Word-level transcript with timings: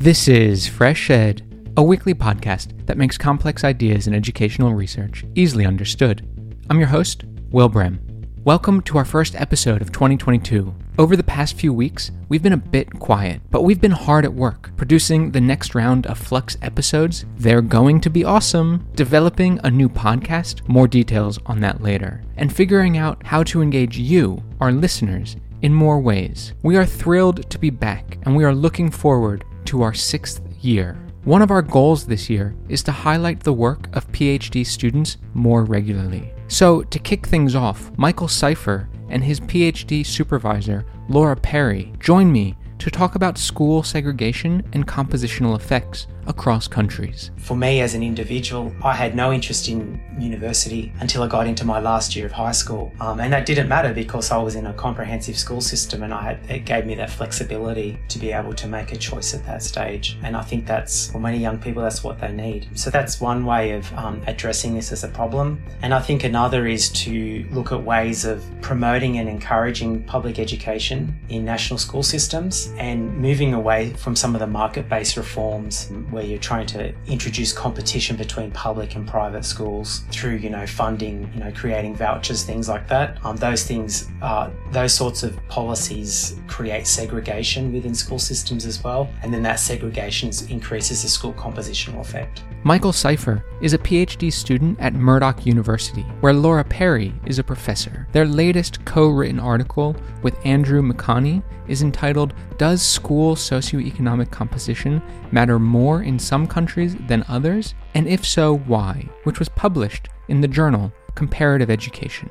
This 0.00 0.28
is 0.28 0.68
Fresh 0.68 1.10
Ed, 1.10 1.42
a 1.76 1.82
weekly 1.82 2.14
podcast 2.14 2.86
that 2.86 2.96
makes 2.96 3.18
complex 3.18 3.64
ideas 3.64 4.06
in 4.06 4.14
educational 4.14 4.72
research 4.72 5.24
easily 5.34 5.66
understood. 5.66 6.24
I'm 6.70 6.78
your 6.78 6.86
host, 6.86 7.24
Will 7.50 7.68
Brehm. 7.68 7.98
Welcome 8.44 8.80
to 8.82 8.96
our 8.96 9.04
first 9.04 9.34
episode 9.34 9.82
of 9.82 9.90
2022. 9.90 10.72
Over 11.00 11.16
the 11.16 11.24
past 11.24 11.56
few 11.56 11.72
weeks, 11.72 12.12
we've 12.28 12.44
been 12.44 12.52
a 12.52 12.56
bit 12.56 13.00
quiet, 13.00 13.40
but 13.50 13.64
we've 13.64 13.80
been 13.80 13.90
hard 13.90 14.24
at 14.24 14.32
work 14.32 14.70
producing 14.76 15.32
the 15.32 15.40
next 15.40 15.74
round 15.74 16.06
of 16.06 16.16
Flux 16.16 16.56
episodes. 16.62 17.24
They're 17.36 17.60
going 17.60 18.00
to 18.02 18.08
be 18.08 18.24
awesome, 18.24 18.86
developing 18.94 19.58
a 19.64 19.70
new 19.70 19.88
podcast, 19.88 20.66
more 20.68 20.86
details 20.86 21.40
on 21.46 21.58
that 21.62 21.82
later, 21.82 22.22
and 22.36 22.54
figuring 22.54 22.98
out 22.98 23.26
how 23.26 23.42
to 23.42 23.62
engage 23.62 23.98
you, 23.98 24.44
our 24.60 24.70
listeners, 24.70 25.34
in 25.62 25.74
more 25.74 25.98
ways. 25.98 26.52
We 26.62 26.76
are 26.76 26.86
thrilled 26.86 27.50
to 27.50 27.58
be 27.58 27.70
back, 27.70 28.18
and 28.22 28.36
we 28.36 28.44
are 28.44 28.54
looking 28.54 28.92
forward 28.92 29.44
to 29.68 29.82
our 29.82 29.92
sixth 29.92 30.40
year. 30.62 30.96
One 31.24 31.42
of 31.42 31.50
our 31.50 31.60
goals 31.60 32.06
this 32.06 32.30
year 32.30 32.56
is 32.70 32.82
to 32.84 32.92
highlight 32.92 33.40
the 33.40 33.52
work 33.52 33.94
of 33.94 34.10
PhD 34.12 34.64
students 34.64 35.18
more 35.34 35.64
regularly. 35.64 36.32
So, 36.48 36.82
to 36.84 36.98
kick 36.98 37.26
things 37.26 37.54
off, 37.54 37.92
Michael 37.98 38.28
Sciffer 38.28 38.88
and 39.10 39.22
his 39.22 39.40
PhD 39.40 40.06
supervisor, 40.06 40.86
Laura 41.10 41.36
Perry, 41.36 41.92
join 42.00 42.32
me 42.32 42.56
to 42.78 42.90
talk 42.90 43.14
about 43.14 43.36
school 43.36 43.82
segregation 43.82 44.66
and 44.72 44.86
compositional 44.86 45.54
effects 45.54 46.06
across 46.28 46.68
countries. 46.68 47.30
For 47.38 47.56
me 47.56 47.80
as 47.80 47.94
an 47.94 48.02
individual, 48.02 48.72
I 48.82 48.94
had 48.94 49.16
no 49.16 49.32
interest 49.32 49.68
in 49.68 50.00
university 50.18 50.92
until 51.00 51.22
I 51.22 51.26
got 51.26 51.46
into 51.46 51.64
my 51.64 51.80
last 51.80 52.14
year 52.14 52.26
of 52.26 52.32
high 52.32 52.52
school. 52.52 52.92
Um, 53.00 53.20
and 53.20 53.32
that 53.32 53.46
didn't 53.46 53.68
matter 53.68 53.94
because 53.94 54.30
I 54.30 54.36
was 54.36 54.54
in 54.54 54.66
a 54.66 54.74
comprehensive 54.74 55.38
school 55.38 55.60
system 55.60 56.02
and 56.02 56.12
I 56.12 56.22
had, 56.22 56.50
it 56.50 56.64
gave 56.66 56.84
me 56.86 56.94
that 56.96 57.10
flexibility 57.10 57.98
to 58.08 58.18
be 58.18 58.30
able 58.32 58.52
to 58.54 58.66
make 58.66 58.92
a 58.92 58.96
choice 58.96 59.34
at 59.34 59.44
that 59.46 59.62
stage. 59.62 60.18
And 60.22 60.36
I 60.36 60.42
think 60.42 60.66
that's, 60.66 61.10
for 61.10 61.18
many 61.18 61.38
young 61.38 61.58
people, 61.58 61.82
that's 61.82 62.04
what 62.04 62.20
they 62.20 62.32
need. 62.32 62.68
So 62.74 62.90
that's 62.90 63.20
one 63.20 63.44
way 63.44 63.72
of 63.72 63.90
um, 63.94 64.22
addressing 64.26 64.74
this 64.74 64.92
as 64.92 65.04
a 65.04 65.08
problem. 65.08 65.62
And 65.82 65.94
I 65.94 66.00
think 66.00 66.24
another 66.24 66.66
is 66.66 66.90
to 67.04 67.46
look 67.50 67.72
at 67.72 67.82
ways 67.82 68.26
of 68.26 68.44
promoting 68.60 69.18
and 69.18 69.28
encouraging 69.28 70.02
public 70.04 70.38
education 70.38 71.18
in 71.30 71.44
national 71.44 71.78
school 71.78 72.02
systems 72.02 72.72
and 72.76 73.16
moving 73.16 73.54
away 73.54 73.94
from 73.94 74.14
some 74.14 74.34
of 74.34 74.40
the 74.40 74.46
market-based 74.46 75.16
reforms 75.16 75.90
where 76.18 76.26
you're 76.26 76.36
trying 76.40 76.66
to 76.66 76.92
introduce 77.06 77.52
competition 77.52 78.16
between 78.16 78.50
public 78.50 78.96
and 78.96 79.06
private 79.06 79.44
schools 79.44 80.00
through, 80.10 80.34
you 80.34 80.50
know, 80.50 80.66
funding, 80.66 81.30
you 81.32 81.38
know, 81.38 81.52
creating 81.52 81.94
vouchers, 81.94 82.42
things 82.42 82.68
like 82.68 82.88
that. 82.88 83.24
Um, 83.24 83.36
those 83.36 83.62
things, 83.62 84.08
uh, 84.20 84.50
those 84.72 84.92
sorts 84.92 85.22
of 85.22 85.38
policies 85.46 86.34
create 86.48 86.88
segregation 86.88 87.72
within 87.72 87.94
school 87.94 88.18
systems 88.18 88.66
as 88.66 88.82
well, 88.82 89.08
and 89.22 89.32
then 89.32 89.44
that 89.44 89.60
segregation 89.60 90.32
increases 90.50 91.02
the 91.02 91.08
school 91.08 91.32
compositional 91.34 92.00
effect. 92.00 92.42
Michael 92.64 92.92
Sciffer 92.92 93.44
is 93.62 93.72
a 93.72 93.78
PhD 93.78 94.32
student 94.32 94.80
at 94.80 94.92
Murdoch 94.92 95.46
University, 95.46 96.02
where 96.20 96.32
Laura 96.32 96.64
Perry 96.64 97.14
is 97.24 97.38
a 97.38 97.44
professor. 97.44 98.08
Their 98.10 98.26
latest 98.26 98.84
co 98.84 99.06
written 99.06 99.38
article 99.38 99.94
with 100.22 100.34
Andrew 100.44 100.82
McConney 100.82 101.44
is 101.68 101.82
entitled 101.82 102.34
Does 102.56 102.82
School 102.82 103.36
Socioeconomic 103.36 104.32
Composition 104.32 105.00
Matter 105.30 105.60
More 105.60 106.02
in 106.08 106.18
Some 106.18 106.46
Countries 106.46 106.96
Than 107.06 107.22
Others? 107.28 107.74
And 107.94 108.08
if 108.08 108.24
so, 108.26 108.56
why? 108.56 109.08
which 109.24 109.38
was 109.38 109.50
published 109.50 110.08
in 110.28 110.40
the 110.40 110.48
journal 110.48 110.90
Comparative 111.14 111.70
Education. 111.70 112.30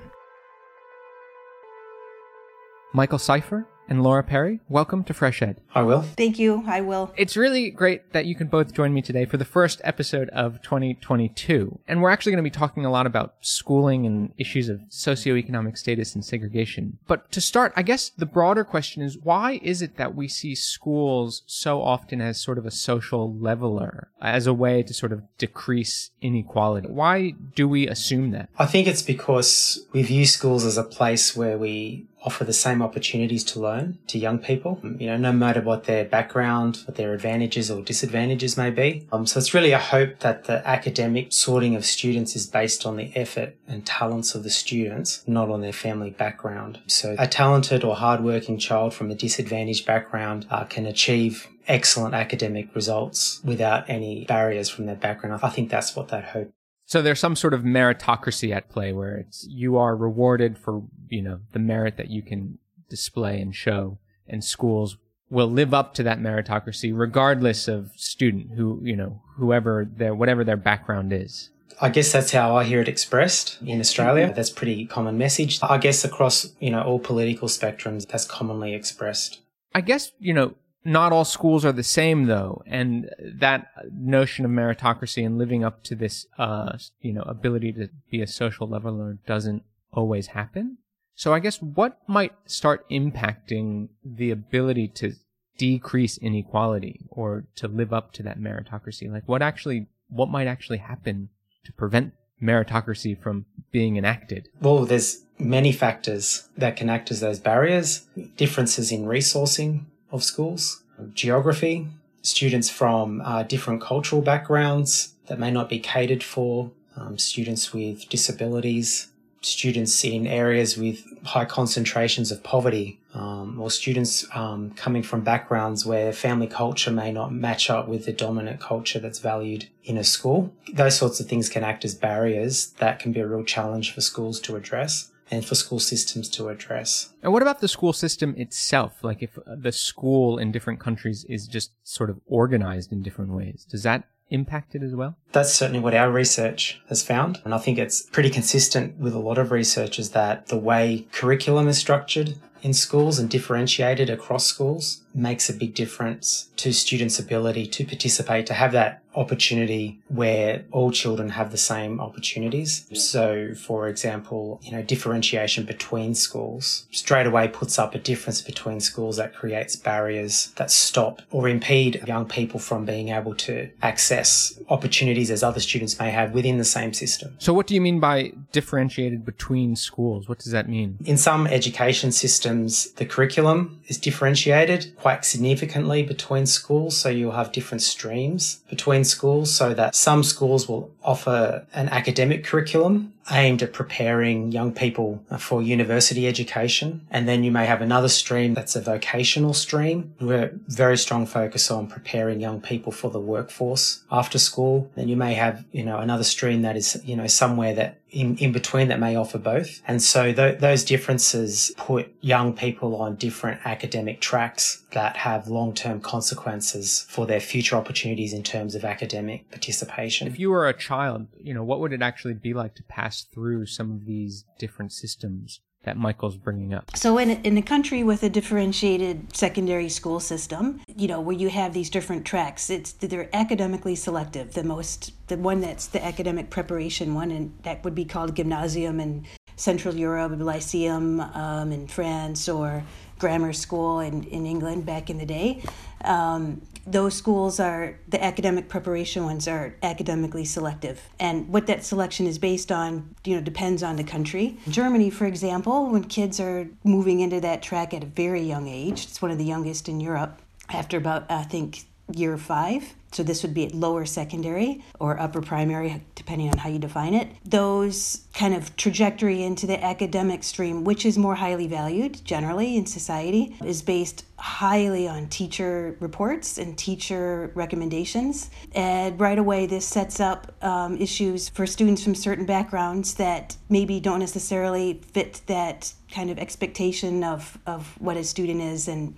Michael 2.91 3.19
Sciffer 3.19 3.67
and 3.89 4.03
Laura 4.03 4.23
Perry, 4.23 4.59
welcome 4.67 5.03
to 5.05 5.13
Fresh 5.13 5.41
Ed. 5.41 5.61
I 5.73 5.81
will. 5.81 6.01
Thank 6.01 6.39
you. 6.39 6.63
I 6.67 6.81
will. 6.81 7.13
It's 7.15 7.37
really 7.37 7.69
great 7.69 8.11
that 8.13 8.25
you 8.25 8.35
can 8.35 8.47
both 8.47 8.73
join 8.73 8.93
me 8.93 9.01
today 9.01 9.25
for 9.25 9.37
the 9.37 9.45
first 9.45 9.79
episode 9.83 10.29
of 10.29 10.61
2022. 10.61 11.79
And 11.87 12.01
we're 12.01 12.09
actually 12.09 12.33
going 12.33 12.43
to 12.43 12.49
be 12.49 12.59
talking 12.59 12.85
a 12.85 12.91
lot 12.91 13.05
about 13.05 13.35
schooling 13.41 14.05
and 14.05 14.33
issues 14.37 14.69
of 14.69 14.81
socioeconomic 14.89 15.77
status 15.77 16.15
and 16.15 16.23
segregation. 16.23 16.97
But 17.07 17.31
to 17.31 17.41
start, 17.41 17.73
I 17.75 17.81
guess 17.81 18.09
the 18.09 18.25
broader 18.25 18.63
question 18.63 19.01
is 19.01 19.17
why 19.17 19.59
is 19.63 19.81
it 19.81 19.97
that 19.97 20.15
we 20.15 20.27
see 20.27 20.55
schools 20.55 21.43
so 21.45 21.81
often 21.81 22.21
as 22.21 22.39
sort 22.39 22.57
of 22.57 22.65
a 22.65 22.71
social 22.71 23.33
leveler, 23.37 24.09
as 24.21 24.47
a 24.47 24.53
way 24.53 24.83
to 24.83 24.93
sort 24.93 25.13
of 25.13 25.23
decrease 25.37 26.11
inequality? 26.21 26.89
Why 26.89 27.31
do 27.55 27.67
we 27.67 27.87
assume 27.87 28.31
that? 28.31 28.49
I 28.57 28.65
think 28.65 28.87
it's 28.87 29.01
because 29.01 29.85
we 29.93 30.03
view 30.03 30.25
schools 30.25 30.65
as 30.65 30.77
a 30.77 30.83
place 30.83 31.35
where 31.35 31.57
we 31.57 32.07
offer 32.23 32.43
the 32.43 32.53
same 32.53 32.81
opportunities 32.81 33.43
to 33.43 33.59
learn 33.59 33.97
to 34.07 34.17
young 34.17 34.39
people, 34.39 34.79
you 34.97 35.07
know, 35.07 35.17
no 35.17 35.31
matter 35.31 35.61
what 35.61 35.85
their 35.85 36.03
background, 36.03 36.79
what 36.85 36.97
their 36.97 37.13
advantages 37.13 37.69
or 37.69 37.81
disadvantages 37.81 38.57
may 38.57 38.69
be. 38.69 39.07
Um, 39.11 39.25
so 39.25 39.39
it's 39.39 39.53
really 39.53 39.71
a 39.71 39.79
hope 39.79 40.19
that 40.19 40.45
the 40.45 40.67
academic 40.67 41.31
sorting 41.31 41.75
of 41.75 41.85
students 41.85 42.35
is 42.35 42.47
based 42.47 42.85
on 42.85 42.97
the 42.97 43.15
effort 43.15 43.55
and 43.67 43.85
talents 43.85 44.35
of 44.35 44.43
the 44.43 44.49
students, 44.49 45.23
not 45.27 45.49
on 45.49 45.61
their 45.61 45.73
family 45.73 46.09
background. 46.09 46.79
So 46.87 47.15
a 47.19 47.27
talented 47.27 47.83
or 47.83 47.95
hardworking 47.95 48.57
child 48.57 48.93
from 48.93 49.11
a 49.11 49.15
disadvantaged 49.15 49.85
background 49.85 50.47
uh, 50.49 50.63
can 50.65 50.85
achieve 50.85 51.47
excellent 51.67 52.15
academic 52.15 52.73
results 52.73 53.41
without 53.43 53.89
any 53.89 54.25
barriers 54.25 54.69
from 54.69 54.85
their 54.85 54.95
background. 54.95 55.39
I 55.43 55.49
think 55.49 55.69
that's 55.69 55.95
what 55.95 56.07
that 56.09 56.23
hope 56.25 56.51
so 56.87 57.01
there's 57.01 57.19
some 57.19 57.35
sort 57.35 57.53
of 57.53 57.63
meritocracy 57.63 58.55
at 58.55 58.69
play 58.69 58.93
where 58.93 59.17
it's 59.17 59.45
you 59.49 59.77
are 59.77 59.93
rewarded 59.93 60.57
for, 60.57 60.83
you 61.09 61.21
know, 61.21 61.41
the 61.51 61.59
merit 61.59 61.97
that 61.97 62.09
you 62.09 62.21
can 62.21 62.59
display 62.89 63.41
and 63.41 63.53
show 63.53 63.99
and 64.25 64.41
schools 64.41 64.97
will 65.29 65.51
live 65.51 65.73
up 65.73 65.93
to 65.95 66.03
that 66.03 66.19
meritocracy 66.19 66.97
regardless 66.97 67.67
of 67.67 67.91
student 67.97 68.51
who, 68.55 68.79
you 68.83 68.95
know, 68.95 69.21
whoever 69.35 69.85
their 69.97 70.15
whatever 70.15 70.45
their 70.45 70.55
background 70.55 71.11
is. 71.11 71.49
I 71.81 71.89
guess 71.89 72.13
that's 72.13 72.31
how 72.31 72.55
I 72.55 72.63
hear 72.63 72.79
it 72.79 72.87
expressed 72.87 73.61
in 73.61 73.81
Australia. 73.81 74.27
Mm-hmm. 74.27 74.35
That's 74.35 74.49
pretty 74.49 74.85
common 74.85 75.17
message. 75.17 75.59
I 75.61 75.77
guess 75.79 76.05
across, 76.05 76.53
you 76.61 76.71
know, 76.71 76.81
all 76.81 76.99
political 76.99 77.49
spectrums 77.49 78.07
that's 78.07 78.23
commonly 78.23 78.73
expressed. 78.73 79.41
I 79.75 79.81
guess, 79.81 80.13
you 80.19 80.33
know, 80.33 80.55
not 80.83 81.11
all 81.11 81.25
schools 81.25 81.65
are 81.65 81.71
the 81.71 81.83
same 81.83 82.25
though. 82.25 82.63
And 82.65 83.09
that 83.21 83.67
notion 83.91 84.45
of 84.45 84.51
meritocracy 84.51 85.25
and 85.25 85.37
living 85.37 85.63
up 85.63 85.83
to 85.83 85.95
this 85.95 86.25
uh 86.37 86.77
you 87.01 87.13
know 87.13 87.23
ability 87.23 87.73
to 87.73 87.89
be 88.09 88.21
a 88.21 88.27
social 88.27 88.67
leveler 88.67 89.17
doesn't 89.27 89.63
always 89.91 90.27
happen. 90.27 90.77
So 91.15 91.33
i 91.33 91.39
guess 91.39 91.61
what 91.61 91.99
might 92.07 92.33
start 92.45 92.87
impacting 92.89 93.89
the 94.03 94.31
ability 94.31 94.87
to 94.99 95.13
decrease 95.57 96.17
inequality 96.19 97.07
or 97.09 97.45
to 97.55 97.67
live 97.67 97.91
up 97.91 98.13
to 98.13 98.23
that 98.23 98.39
meritocracy? 98.39 99.11
Like 99.11 99.27
what 99.27 99.41
actually 99.41 99.87
what 100.09 100.29
might 100.29 100.47
actually 100.47 100.77
happen 100.77 101.29
to 101.65 101.73
prevent 101.73 102.13
meritocracy 102.41 103.19
from 103.21 103.45
being 103.71 103.97
enacted? 103.97 104.47
Well 104.61 104.85
there's 104.85 105.23
many 105.39 105.71
factors 105.71 106.47
that 106.55 106.75
can 106.77 106.89
act 106.89 107.11
as 107.11 107.19
those 107.19 107.39
barriers. 107.39 108.05
Differences 108.37 108.91
in 108.91 109.05
resourcing 109.05 109.85
of 110.11 110.23
schools, 110.23 110.83
geography, 111.13 111.87
students 112.21 112.69
from 112.69 113.21
uh, 113.21 113.43
different 113.43 113.81
cultural 113.81 114.21
backgrounds 114.21 115.13
that 115.27 115.39
may 115.39 115.51
not 115.51 115.69
be 115.69 115.79
catered 115.79 116.23
for, 116.23 116.71
um, 116.95 117.17
students 117.17 117.73
with 117.73 118.09
disabilities, 118.09 119.09
students 119.41 120.03
in 120.03 120.25
areas 120.25 120.77
with 120.77 121.05
high 121.23 121.45
concentrations 121.45 122.31
of 122.31 122.43
poverty, 122.43 122.99
um, 123.13 123.59
or 123.59 123.69
students 123.69 124.25
um, 124.33 124.71
coming 124.71 125.03
from 125.03 125.21
backgrounds 125.21 125.85
where 125.85 126.11
family 126.11 126.47
culture 126.47 126.91
may 126.91 127.11
not 127.11 127.31
match 127.31 127.69
up 127.69 127.87
with 127.87 128.05
the 128.05 128.13
dominant 128.13 128.59
culture 128.59 128.99
that's 128.99 129.19
valued 129.19 129.67
in 129.83 129.97
a 129.97 130.03
school. 130.03 130.53
Those 130.73 130.97
sorts 130.97 131.19
of 131.19 131.27
things 131.27 131.49
can 131.49 131.63
act 131.63 131.85
as 131.85 131.95
barriers 131.95 132.67
that 132.79 132.99
can 132.99 133.11
be 133.11 133.19
a 133.19 133.27
real 133.27 133.43
challenge 133.43 133.93
for 133.93 134.01
schools 134.01 134.39
to 134.41 134.55
address 134.55 135.11
and 135.31 135.45
for 135.45 135.55
school 135.55 135.79
systems 135.79 136.29
to 136.29 136.49
address. 136.49 137.09
And 137.21 137.33
what 137.33 137.41
about 137.41 137.59
the 137.59 137.67
school 137.67 137.93
system 137.93 138.35
itself? 138.37 139.03
Like 139.03 139.21
if 139.21 139.37
uh, 139.37 139.55
the 139.57 139.71
school 139.71 140.37
in 140.37 140.51
different 140.51 140.79
countries 140.79 141.25
is 141.29 141.47
just 141.47 141.71
sort 141.83 142.09
of 142.09 142.19
organized 142.25 142.91
in 142.91 143.01
different 143.01 143.31
ways, 143.33 143.65
does 143.69 143.83
that 143.83 144.05
impact 144.29 144.75
it 144.75 144.83
as 144.83 144.93
well? 144.93 145.17
That's 145.31 145.53
certainly 145.53 145.79
what 145.79 145.93
our 145.93 146.11
research 146.11 146.81
has 146.89 147.01
found. 147.01 147.39
And 147.45 147.53
I 147.53 147.57
think 147.57 147.77
it's 147.77 148.01
pretty 148.01 148.29
consistent 148.29 148.97
with 148.97 149.13
a 149.13 149.19
lot 149.19 149.37
of 149.37 149.51
research 149.51 149.99
is 149.99 150.11
that 150.11 150.47
the 150.47 150.57
way 150.57 151.07
curriculum 151.11 151.67
is 151.67 151.77
structured 151.77 152.35
in 152.67 152.73
schools 152.73 153.17
and 153.17 153.29
differentiated 153.29 154.09
across 154.09 154.45
schools 154.45 155.01
makes 155.15 155.49
a 155.49 155.53
big 155.53 155.73
difference 155.73 156.49
to 156.57 156.73
students' 156.73 157.17
ability 157.17 157.65
to 157.65 157.85
participate, 157.85 158.45
to 158.45 158.53
have 158.53 158.73
that 158.73 159.01
opportunity 159.15 159.99
where 160.09 160.63
all 160.71 160.91
children 160.91 161.29
have 161.29 161.51
the 161.51 161.57
same 161.57 161.99
opportunities. 161.99 162.85
Yeah. 162.89 162.99
So, 162.99 163.53
for 163.55 163.87
example, 163.87 164.59
you 164.63 164.71
know, 164.71 164.83
differentiation 164.83 165.65
between 165.65 166.13
schools 166.13 166.85
straight 166.91 167.25
away 167.25 167.47
puts 167.47 167.79
up 167.79 167.95
a 167.95 167.99
difference 168.11 168.41
between 168.41 168.79
schools 168.79 169.17
that 169.17 169.33
creates 169.33 169.75
barriers 169.75 170.53
that 170.57 170.69
stop 170.69 171.21
or 171.31 171.49
impede 171.49 172.03
young 172.05 172.27
people 172.27 172.59
from 172.59 172.85
being 172.85 173.09
able 173.09 173.33
to 173.47 173.69
access 173.81 174.59
opportunities 174.69 175.31
as 175.31 175.41
other 175.41 175.59
students 175.59 175.97
may 175.99 176.11
have 176.11 176.33
within 176.33 176.57
the 176.59 176.69
same 176.77 176.93
system. 176.93 177.35
So, 177.39 177.53
what 177.53 177.65
do 177.65 177.73
you 177.73 177.81
mean 177.81 177.99
by 177.99 178.33
differentiated 178.51 179.25
between 179.25 179.75
schools? 179.75 180.29
What 180.29 180.37
does 180.37 180.51
that 180.51 180.69
mean? 180.69 180.99
In 181.05 181.17
some 181.17 181.47
education 181.47 182.11
systems, 182.11 182.56
the 182.65 183.05
curriculum 183.05 183.79
is 183.87 183.97
differentiated 183.97 184.95
quite 184.97 185.25
significantly 185.25 186.03
between 186.03 186.45
schools. 186.45 186.97
So, 186.97 187.09
you'll 187.09 187.31
have 187.33 187.51
different 187.51 187.81
streams 187.81 188.61
between 188.69 189.03
schools 189.03 189.53
so 189.53 189.73
that 189.73 189.95
some 189.95 190.23
schools 190.23 190.67
will 190.67 190.91
offer 191.03 191.65
an 191.73 191.89
academic 191.89 192.43
curriculum 192.43 193.13
aimed 193.31 193.61
at 193.61 193.73
preparing 193.73 194.51
young 194.51 194.71
people 194.71 195.23
for 195.37 195.61
university 195.61 196.27
education. 196.27 197.05
And 197.11 197.27
then 197.27 197.43
you 197.43 197.51
may 197.51 197.65
have 197.65 197.81
another 197.81 198.09
stream 198.09 198.53
that's 198.53 198.75
a 198.75 198.81
vocational 198.81 199.53
stream. 199.53 200.13
We're 200.19 200.51
very 200.67 200.97
strong 200.97 201.25
focus 201.25 201.69
on 201.71 201.87
preparing 201.87 202.39
young 202.39 202.61
people 202.61 202.91
for 202.91 203.09
the 203.09 203.19
workforce 203.19 204.03
after 204.11 204.39
school. 204.39 204.91
Then 204.95 205.07
you 205.07 205.15
may 205.15 205.33
have, 205.33 205.65
you 205.71 205.83
know, 205.83 205.99
another 205.99 206.23
stream 206.23 206.61
that 206.61 206.75
is, 206.75 207.01
you 207.03 207.15
know, 207.15 207.27
somewhere 207.27 207.73
that 207.75 207.99
in, 208.09 208.37
in 208.37 208.51
between 208.51 208.87
that 208.87 208.99
may 208.99 209.15
offer 209.15 209.37
both. 209.37 209.81
And 209.87 210.01
so 210.01 210.31
th- 210.33 210.59
those 210.59 210.83
differences 210.83 211.71
put 211.77 212.13
young 212.21 212.53
people 212.53 212.95
on 212.95 213.15
different 213.15 213.61
academic 213.65 214.21
tracks 214.21 214.83
that 214.91 215.17
have 215.17 215.47
long-term 215.47 216.01
consequences 216.01 217.05
for 217.09 217.25
their 217.25 217.39
future 217.39 217.75
opportunities 217.75 218.33
in 218.33 218.43
terms 218.43 218.75
of 218.75 218.85
academic 218.85 219.49
participation. 219.51 220.27
If 220.27 220.39
you 220.39 220.49
were 220.49 220.67
a 220.67 220.73
child, 220.73 221.27
you 221.41 221.53
know, 221.53 221.63
what 221.63 221.79
would 221.81 221.93
it 221.93 222.01
actually 222.01 222.33
be 222.33 222.53
like 222.53 222.75
to 222.75 222.83
pass 222.83 223.16
through 223.23 223.65
some 223.65 223.91
of 223.91 224.05
these 224.05 224.45
different 224.59 224.91
systems? 224.91 225.61
that 225.87 225.95
Michael's 225.95 226.35
bringing 226.35 226.73
up. 226.73 226.95
So, 226.97 227.17
in 227.17 227.29
a, 227.29 227.33
in 227.45 227.57
a 227.57 227.61
country 227.61 228.03
with 228.03 228.21
a 228.21 228.29
differentiated 228.29 229.33
secondary 229.33 229.87
school 229.87 230.19
system, 230.19 230.81
you 230.93 231.07
know, 231.07 231.21
where 231.21 231.35
you 231.35 231.47
have 231.49 231.73
these 231.73 231.89
different 231.89 232.25
tracks, 232.25 232.69
it's 232.69 232.91
they're 232.91 233.29
academically 233.33 233.95
selective. 233.95 234.53
The 234.53 234.65
most, 234.65 235.13
the 235.27 235.37
one 235.37 235.61
that's 235.61 235.87
the 235.87 236.03
academic 236.03 236.49
preparation 236.49 237.15
one, 237.15 237.31
and 237.31 237.57
that 237.63 237.85
would 237.85 237.95
be 237.95 238.03
called 238.03 238.35
gymnasium 238.35 238.99
in 238.99 239.25
Central 239.55 239.95
Europe, 239.95 240.33
lyceum 240.37 241.21
um, 241.21 241.71
in 241.71 241.87
France, 241.87 242.49
or 242.49 242.83
grammar 243.17 243.53
school 243.53 244.01
in, 244.01 244.23
in 244.25 244.45
England 244.45 244.85
back 244.85 245.09
in 245.09 245.17
the 245.17 245.25
day. 245.25 245.63
Um, 246.03 246.61
those 246.87 247.13
schools 247.13 247.59
are 247.59 247.99
the 248.07 248.23
academic 248.23 248.69
preparation 248.69 249.25
ones 249.25 249.47
are 249.47 249.75
academically 249.83 250.45
selective. 250.45 251.01
And 251.19 251.49
what 251.49 251.67
that 251.67 251.83
selection 251.83 252.25
is 252.27 252.39
based 252.39 252.71
on 252.71 253.15
you 253.25 253.35
know 253.35 253.41
depends 253.41 253.83
on 253.83 253.97
the 253.97 254.03
country. 254.03 254.57
Germany 254.69 255.09
for 255.09 255.25
example 255.25 255.89
when 255.89 256.05
kids 256.05 256.39
are 256.39 256.67
moving 256.83 257.19
into 257.19 257.39
that 257.41 257.61
track 257.61 257.93
at 257.93 258.03
a 258.03 258.07
very 258.07 258.41
young 258.41 258.67
age 258.67 259.03
it's 259.03 259.21
one 259.21 259.31
of 259.31 259.37
the 259.37 259.45
youngest 259.45 259.89
in 259.89 259.99
europe 259.99 260.41
after 260.69 260.97
about 260.97 261.29
i 261.29 261.43
think 261.43 261.85
year 262.13 262.37
five. 262.37 262.93
So 263.11 263.23
this 263.23 263.41
would 263.43 263.53
be 263.53 263.65
at 263.65 263.73
lower 263.73 264.05
secondary 264.05 264.83
or 264.99 265.19
upper 265.19 265.41
primary, 265.41 266.03
depending 266.15 266.49
on 266.49 266.57
how 266.57 266.69
you 266.69 266.79
define 266.79 267.13
it. 267.13 267.29
Those 267.45 268.25
kind 268.33 268.53
of 268.53 268.75
trajectory 268.75 269.43
into 269.43 269.65
the 269.65 269.83
academic 269.83 270.43
stream, 270.43 270.83
which 270.83 271.05
is 271.05 271.17
more 271.17 271.35
highly 271.35 271.67
valued 271.67 272.23
generally 272.25 272.75
in 272.75 272.85
society, 272.85 273.55
is 273.63 273.81
based 273.81 274.25
highly 274.37 275.07
on 275.07 275.27
teacher 275.27 275.95
reports 275.99 276.57
and 276.57 276.77
teacher 276.77 277.51
recommendations. 277.55 278.49
And 278.73 279.19
right 279.19 279.37
away, 279.37 279.65
this 279.65 279.85
sets 279.85 280.19
up 280.19 280.53
um, 280.63 280.97
issues 280.97 281.49
for 281.49 281.65
students 281.65 282.03
from 282.03 282.13
certain 282.13 282.45
backgrounds 282.45 283.15
that 283.15 283.57
maybe 283.69 283.99
don't 283.99 284.19
necessarily 284.19 285.01
fit 285.11 285.41
that 285.47 285.93
kind 286.11 286.29
of 286.29 286.37
expectation 286.37 287.23
of, 287.23 287.57
of 287.65 287.99
what 287.99 288.15
a 288.15 288.23
student 288.23 288.61
is 288.61 288.87
and 288.87 289.15